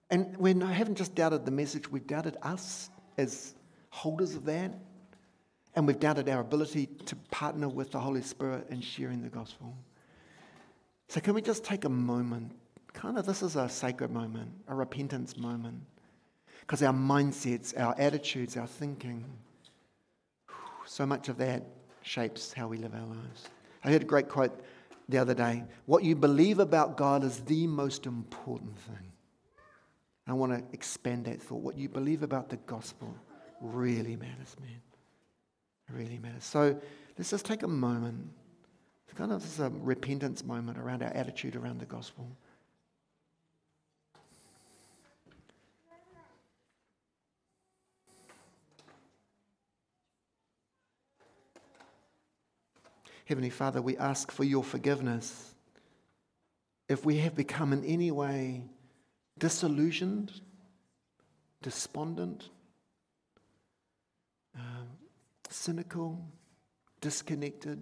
And 0.09 0.35
we 0.37 0.53
haven't 0.59 0.95
just 0.95 1.13
doubted 1.13 1.45
the 1.45 1.51
message, 1.51 1.89
we've 1.91 2.07
doubted 2.07 2.37
us 2.41 2.89
as 3.17 3.53
holders 3.89 4.35
of 4.35 4.45
that. 4.45 4.73
And 5.75 5.85
we've 5.85 5.99
doubted 5.99 6.29
our 6.29 6.39
ability 6.39 6.87
to 7.05 7.15
partner 7.31 7.67
with 7.67 7.91
the 7.91 7.99
Holy 7.99 8.21
Spirit 8.21 8.67
in 8.69 8.79
sharing 8.79 9.21
the 9.21 9.29
gospel. 9.29 9.75
So, 11.09 11.19
can 11.19 11.33
we 11.33 11.41
just 11.41 11.65
take 11.65 11.83
a 11.83 11.89
moment? 11.89 12.53
Kind 12.93 13.17
of, 13.17 13.25
this 13.25 13.43
is 13.43 13.57
a 13.57 13.67
sacred 13.67 14.09
moment, 14.09 14.51
a 14.69 14.73
repentance 14.73 15.35
moment. 15.35 15.81
Because 16.61 16.81
our 16.81 16.93
mindsets, 16.93 17.77
our 17.77 17.93
attitudes, 17.99 18.55
our 18.55 18.67
thinking, 18.67 19.25
so 20.85 21.05
much 21.05 21.27
of 21.27 21.37
that 21.39 21.63
shapes 22.03 22.53
how 22.53 22.69
we 22.69 22.77
live 22.77 22.93
our 22.95 23.05
lives. 23.05 23.49
I 23.85 23.91
heard 23.91 24.01
a 24.01 24.05
great 24.05 24.27
quote 24.27 24.59
the 25.07 25.19
other 25.19 25.35
day 25.35 25.63
What 25.85 26.03
you 26.03 26.15
believe 26.15 26.59
about 26.59 26.97
God 26.97 27.23
is 27.23 27.39
the 27.41 27.67
most 27.67 28.05
important 28.05 28.77
thing. 28.79 29.11
I 30.27 30.33
want 30.33 30.51
to 30.53 30.63
expand 30.73 31.25
that 31.25 31.41
thought. 31.41 31.61
What 31.61 31.77
you 31.77 31.87
believe 31.87 32.23
about 32.23 32.49
the 32.49 32.57
gospel 32.57 33.15
really 33.61 34.15
matters, 34.15 34.55
man. 34.59 34.81
It 35.87 35.93
really 35.93 36.17
matters. 36.17 36.43
So 36.43 36.81
let's 37.15 37.29
just 37.29 37.45
take 37.45 37.61
a 37.61 37.67
moment. 37.67 38.27
It's 39.07 39.15
kind 39.15 39.31
of 39.31 39.59
a 39.59 39.69
repentance 39.69 40.43
moment 40.43 40.79
around 40.79 41.03
our 41.03 41.13
attitude 41.13 41.55
around 41.55 41.79
the 41.79 41.85
gospel. 41.85 42.27
Heavenly 53.25 53.49
Father, 53.49 53.81
we 53.81 53.97
ask 53.97 54.31
for 54.31 54.43
your 54.43 54.63
forgiveness 54.63 55.55
if 56.87 57.03
we 57.03 57.17
have 57.17 57.35
become 57.35 57.73
in 57.73 57.83
any 57.83 58.11
way 58.11 58.65
disillusioned, 59.39 60.31
despondent, 61.63 62.49
um, 64.55 64.87
cynical, 65.49 66.23
disconnected, 67.01 67.81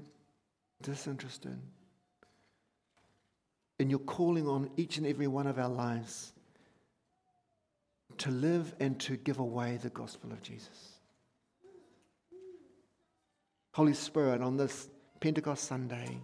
disinterested. 0.82 1.60
And 3.80 3.90
you're 3.90 4.00
calling 4.00 4.48
on 4.48 4.70
each 4.78 4.98
and 4.98 5.06
every 5.06 5.28
one 5.28 5.46
of 5.46 5.60
our 5.60 5.70
lives 5.70 6.32
to 8.20 8.32
live 8.32 8.74
and 8.80 8.98
to 9.02 9.18
give 9.18 9.40
away 9.40 9.78
the 9.82 9.90
gospel 9.90 10.32
of 10.32 10.42
Jesus. 10.42 10.94
Holy 13.74 13.94
Spirit, 13.94 14.42
on 14.42 14.56
this 14.56 14.88
Pentecost 15.24 15.64
Sunday, 15.64 16.18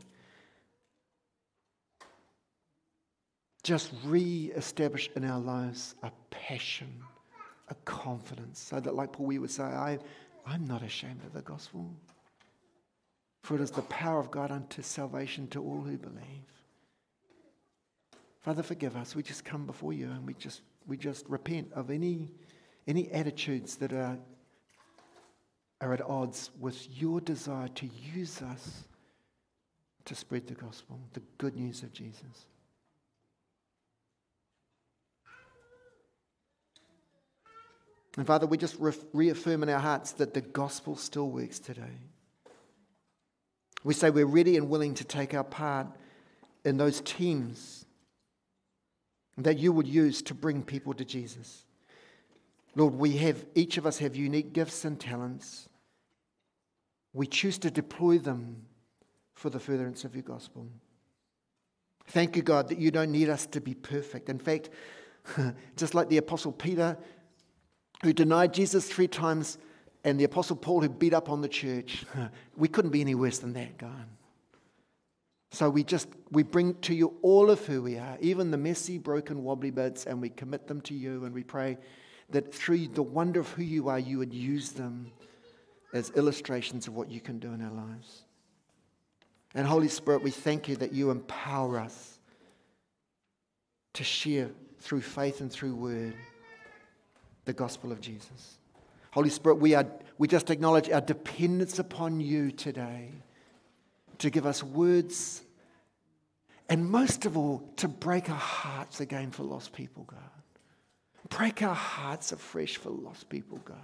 just 3.63 3.93
re 4.03 4.51
establish 4.57 5.09
in 5.15 5.23
our 5.23 5.39
lives 5.39 5.95
a 6.03 6.11
passion, 6.31 6.93
a 7.69 7.75
confidence, 7.85 8.59
so 8.59 8.77
that, 8.81 8.95
like 8.95 9.13
Paul, 9.13 9.27
we 9.27 9.39
would 9.39 9.51
say, 9.51 9.63
I, 9.63 9.99
I'm 10.45 10.65
not 10.65 10.83
ashamed 10.83 11.23
of 11.23 11.31
the 11.31 11.41
gospel. 11.41 11.89
For 13.43 13.55
it 13.55 13.61
is 13.61 13.71
the 13.71 13.83
power 13.83 14.19
of 14.19 14.31
God 14.31 14.51
unto 14.51 14.81
salvation 14.81 15.47
to 15.51 15.63
all 15.63 15.79
who 15.79 15.97
believe. 15.97 16.49
Father, 18.41 18.63
forgive 18.63 18.97
us. 18.97 19.15
We 19.15 19.23
just 19.23 19.45
come 19.45 19.65
before 19.65 19.93
you 19.93 20.07
and 20.07 20.27
we 20.27 20.33
just, 20.33 20.59
we 20.87 20.97
just 20.97 21.25
repent 21.29 21.71
of 21.71 21.89
any, 21.89 22.33
any 22.85 23.09
attitudes 23.13 23.77
that 23.77 23.93
are, 23.93 24.17
are 25.79 25.93
at 25.93 26.01
odds 26.01 26.51
with 26.59 26.85
your 26.99 27.21
desire 27.21 27.69
to 27.69 27.89
use 28.13 28.41
us 28.41 28.83
to 30.09 30.15
spread 30.15 30.47
the 30.47 30.55
gospel, 30.55 30.99
the 31.13 31.21
good 31.37 31.55
news 31.55 31.83
of 31.83 31.93
Jesus. 31.93 32.47
And 38.17 38.25
Father, 38.25 38.47
we 38.47 38.57
just 38.57 38.75
reaffirm 39.13 39.61
in 39.61 39.69
our 39.69 39.79
hearts 39.79 40.13
that 40.13 40.33
the 40.33 40.41
gospel 40.41 40.95
still 40.95 41.29
works 41.29 41.59
today. 41.59 41.99
We 43.83 43.93
say 43.93 44.09
we're 44.09 44.25
ready 44.25 44.57
and 44.57 44.67
willing 44.67 44.95
to 44.95 45.03
take 45.03 45.35
our 45.35 45.43
part 45.43 45.85
in 46.65 46.77
those 46.77 47.01
teams 47.01 47.85
that 49.37 49.59
you 49.59 49.71
would 49.71 49.87
use 49.87 50.23
to 50.23 50.33
bring 50.33 50.63
people 50.63 50.95
to 50.95 51.05
Jesus. 51.05 51.65
Lord, 52.75 52.95
we 52.95 53.17
have, 53.17 53.45
each 53.53 53.77
of 53.77 53.85
us 53.85 53.99
have 53.99 54.15
unique 54.15 54.53
gifts 54.53 54.85
and 54.85 54.99
talents. 54.99 55.69
We 57.13 57.27
choose 57.27 57.59
to 57.59 57.69
deploy 57.69 58.17
them 58.17 58.65
for 59.39 59.49
the 59.49 59.59
furtherance 59.59 60.03
of 60.03 60.13
your 60.15 60.23
gospel. 60.23 60.67
Thank 62.07 62.35
you, 62.35 62.41
God, 62.41 62.67
that 62.67 62.77
you 62.77 62.91
don't 62.91 63.11
need 63.11 63.29
us 63.29 63.45
to 63.47 63.61
be 63.61 63.73
perfect. 63.73 64.27
In 64.27 64.37
fact, 64.37 64.69
just 65.77 65.95
like 65.95 66.09
the 66.09 66.17
Apostle 66.17 66.51
Peter, 66.51 66.97
who 68.03 68.11
denied 68.11 68.53
Jesus 68.53 68.87
three 68.87 69.07
times, 69.07 69.57
and 70.03 70.19
the 70.19 70.25
Apostle 70.25 70.57
Paul, 70.57 70.81
who 70.81 70.89
beat 70.89 71.13
up 71.13 71.29
on 71.29 71.41
the 71.41 71.47
church, 71.47 72.05
we 72.57 72.67
couldn't 72.67 72.91
be 72.91 72.99
any 72.99 73.15
worse 73.15 73.39
than 73.39 73.53
that, 73.53 73.77
God. 73.77 74.07
So 75.51 75.69
we 75.69 75.83
just 75.83 76.09
we 76.31 76.43
bring 76.43 76.75
to 76.81 76.93
you 76.93 77.15
all 77.21 77.49
of 77.49 77.65
who 77.65 77.81
we 77.81 77.97
are, 77.97 78.17
even 78.19 78.51
the 78.51 78.57
messy, 78.57 78.97
broken, 78.97 79.43
wobbly 79.43 79.71
bits, 79.71 80.05
and 80.05 80.21
we 80.21 80.29
commit 80.29 80.67
them 80.67 80.81
to 80.81 80.93
you, 80.93 81.23
and 81.23 81.33
we 81.33 81.43
pray 81.43 81.77
that 82.29 82.53
through 82.53 82.89
the 82.89 83.03
wonder 83.03 83.39
of 83.39 83.47
who 83.49 83.63
you 83.63 83.87
are, 83.87 83.99
you 83.99 84.17
would 84.17 84.33
use 84.33 84.71
them 84.71 85.11
as 85.93 86.11
illustrations 86.11 86.87
of 86.87 86.93
what 86.93 87.09
you 87.09 87.21
can 87.21 87.39
do 87.39 87.51
in 87.53 87.61
our 87.61 87.71
lives. 87.71 88.25
And 89.55 89.65
Holy 89.65 89.87
Spirit, 89.87 90.21
we 90.21 90.31
thank 90.31 90.67
you 90.67 90.75
that 90.77 90.93
you 90.93 91.11
empower 91.11 91.79
us 91.79 92.19
to 93.93 94.03
share 94.03 94.49
through 94.79 95.01
faith 95.01 95.41
and 95.41 95.51
through 95.51 95.75
word 95.75 96.13
the 97.45 97.53
gospel 97.53 97.91
of 97.91 97.99
Jesus. 97.99 98.59
Holy 99.11 99.29
Spirit, 99.29 99.55
we, 99.55 99.73
are, 99.73 99.87
we 100.17 100.27
just 100.27 100.49
acknowledge 100.51 100.89
our 100.89 101.01
dependence 101.01 101.79
upon 101.79 102.19
you 102.19 102.51
today 102.51 103.11
to 104.19 104.29
give 104.29 104.45
us 104.45 104.63
words 104.63 105.41
and 106.69 106.87
most 106.87 107.25
of 107.25 107.35
all, 107.35 107.67
to 107.77 107.87
break 107.87 108.29
our 108.29 108.35
hearts 108.35 109.01
again 109.01 109.31
for 109.31 109.43
lost 109.43 109.73
people, 109.73 110.03
God. 110.03 110.19
Break 111.29 111.63
our 111.63 111.75
hearts 111.75 112.31
afresh 112.31 112.77
for 112.77 112.91
lost 112.91 113.27
people, 113.27 113.57
God. 113.65 113.77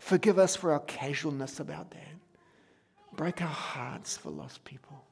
Forgive 0.00 0.38
us 0.38 0.56
for 0.56 0.72
our 0.72 0.80
casualness 0.80 1.60
about 1.60 1.92
that. 1.92 2.00
Break 3.16 3.42
our 3.42 3.48
hearts 3.48 4.16
for 4.16 4.30
lost 4.30 4.64
people. 4.64 5.04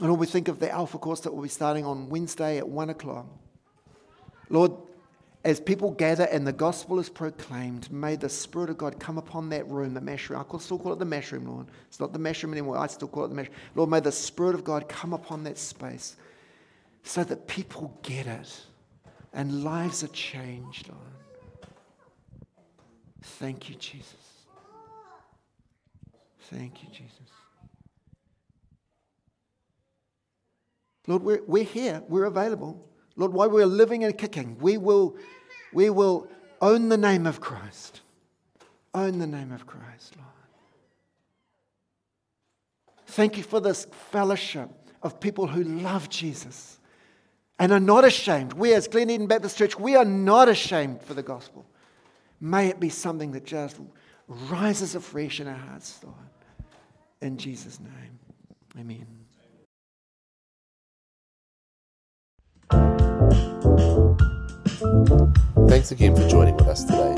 And 0.00 0.10
when 0.10 0.18
we 0.18 0.26
think 0.26 0.48
of 0.48 0.60
the 0.60 0.70
Alpha 0.70 0.98
course 0.98 1.20
that 1.20 1.34
will 1.34 1.42
be 1.42 1.48
starting 1.48 1.84
on 1.84 2.08
Wednesday 2.08 2.58
at 2.58 2.68
1 2.68 2.90
o'clock, 2.90 3.26
Lord, 4.48 4.72
as 5.44 5.60
people 5.60 5.90
gather 5.90 6.24
and 6.24 6.46
the 6.46 6.52
gospel 6.52 6.98
is 6.98 7.08
proclaimed, 7.08 7.90
may 7.90 8.16
the 8.16 8.28
Spirit 8.28 8.70
of 8.70 8.78
God 8.78 8.98
come 9.00 9.18
upon 9.18 9.48
that 9.50 9.68
room, 9.68 9.94
the 9.94 10.00
mash 10.00 10.30
room. 10.30 10.44
I 10.48 10.58
still 10.58 10.78
call 10.78 10.92
it 10.92 10.98
the 10.98 11.04
mash 11.04 11.32
room, 11.32 11.46
Lord. 11.46 11.66
It's 11.88 12.00
not 12.00 12.12
the 12.12 12.18
mash 12.18 12.42
room 12.42 12.52
anymore. 12.52 12.78
I 12.78 12.86
still 12.86 13.08
call 13.08 13.24
it 13.24 13.28
the 13.28 13.34
mash 13.34 13.50
Lord, 13.74 13.90
may 13.90 14.00
the 14.00 14.12
Spirit 14.12 14.54
of 14.54 14.64
God 14.64 14.88
come 14.88 15.12
upon 15.12 15.44
that 15.44 15.58
space 15.58 16.16
so 17.02 17.24
that 17.24 17.46
people 17.46 17.98
get 18.02 18.26
it 18.26 18.62
and 19.32 19.64
lives 19.64 20.02
are 20.04 20.08
changed, 20.08 20.88
Lord. 20.88 21.00
Thank 23.22 23.68
you, 23.68 23.74
Jesus. 23.76 24.27
Thank 26.50 26.82
you, 26.82 26.88
Jesus. 26.90 27.12
Lord, 31.06 31.22
we're, 31.22 31.42
we're 31.46 31.64
here, 31.64 32.02
we're 32.08 32.24
available. 32.24 32.86
Lord, 33.16 33.32
while 33.32 33.50
we're 33.50 33.66
living 33.66 34.04
and 34.04 34.16
kicking, 34.16 34.58
we 34.58 34.76
will, 34.76 35.16
we 35.72 35.90
will 35.90 36.28
own 36.60 36.88
the 36.88 36.98
name 36.98 37.26
of 37.26 37.40
Christ. 37.40 38.02
Own 38.94 39.18
the 39.18 39.26
name 39.26 39.52
of 39.52 39.66
Christ, 39.66 40.14
Lord. 40.16 40.28
Thank 43.06 43.36
you 43.36 43.42
for 43.42 43.60
this 43.60 43.86
fellowship 44.10 44.70
of 45.02 45.18
people 45.18 45.46
who 45.46 45.64
love 45.64 46.08
Jesus 46.08 46.78
and 47.58 47.72
are 47.72 47.80
not 47.80 48.04
ashamed. 48.04 48.52
We, 48.52 48.74
as 48.74 48.86
Glen 48.86 49.10
Eden 49.10 49.26
Baptist 49.26 49.56
Church, 49.56 49.78
we 49.78 49.96
are 49.96 50.04
not 50.04 50.48
ashamed 50.48 51.02
for 51.02 51.14
the 51.14 51.22
gospel. 51.22 51.66
May 52.40 52.68
it 52.68 52.78
be 52.78 52.90
something 52.90 53.32
that 53.32 53.44
just 53.44 53.80
rises 54.28 54.94
afresh 54.94 55.40
in 55.40 55.48
our 55.48 55.56
hearts, 55.56 56.00
Lord. 56.04 56.16
In 57.20 57.36
Jesus' 57.36 57.80
name, 57.80 58.18
amen. 58.78 59.06
Thanks 65.68 65.90
again 65.90 66.14
for 66.14 66.28
joining 66.28 66.56
with 66.56 66.68
us 66.68 66.84
today. 66.84 67.14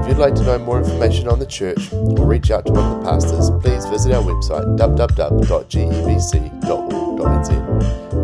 If 0.00 0.08
you'd 0.08 0.16
like 0.18 0.34
to 0.36 0.42
know 0.42 0.58
more 0.58 0.78
information 0.78 1.28
on 1.28 1.38
the 1.38 1.46
church 1.46 1.92
or 1.92 2.26
reach 2.26 2.50
out 2.50 2.66
to 2.66 2.72
one 2.72 2.92
of 2.92 2.98
the 2.98 3.10
pastors, 3.10 3.50
please 3.60 3.84
visit 3.86 4.12
our 4.12 4.22
website 4.22 4.64
www.gebc.org.nz. 4.78 5.48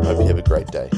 Hope 0.04 0.18
you 0.18 0.26
have 0.26 0.38
a 0.38 0.42
great 0.42 0.66
day. 0.68 0.88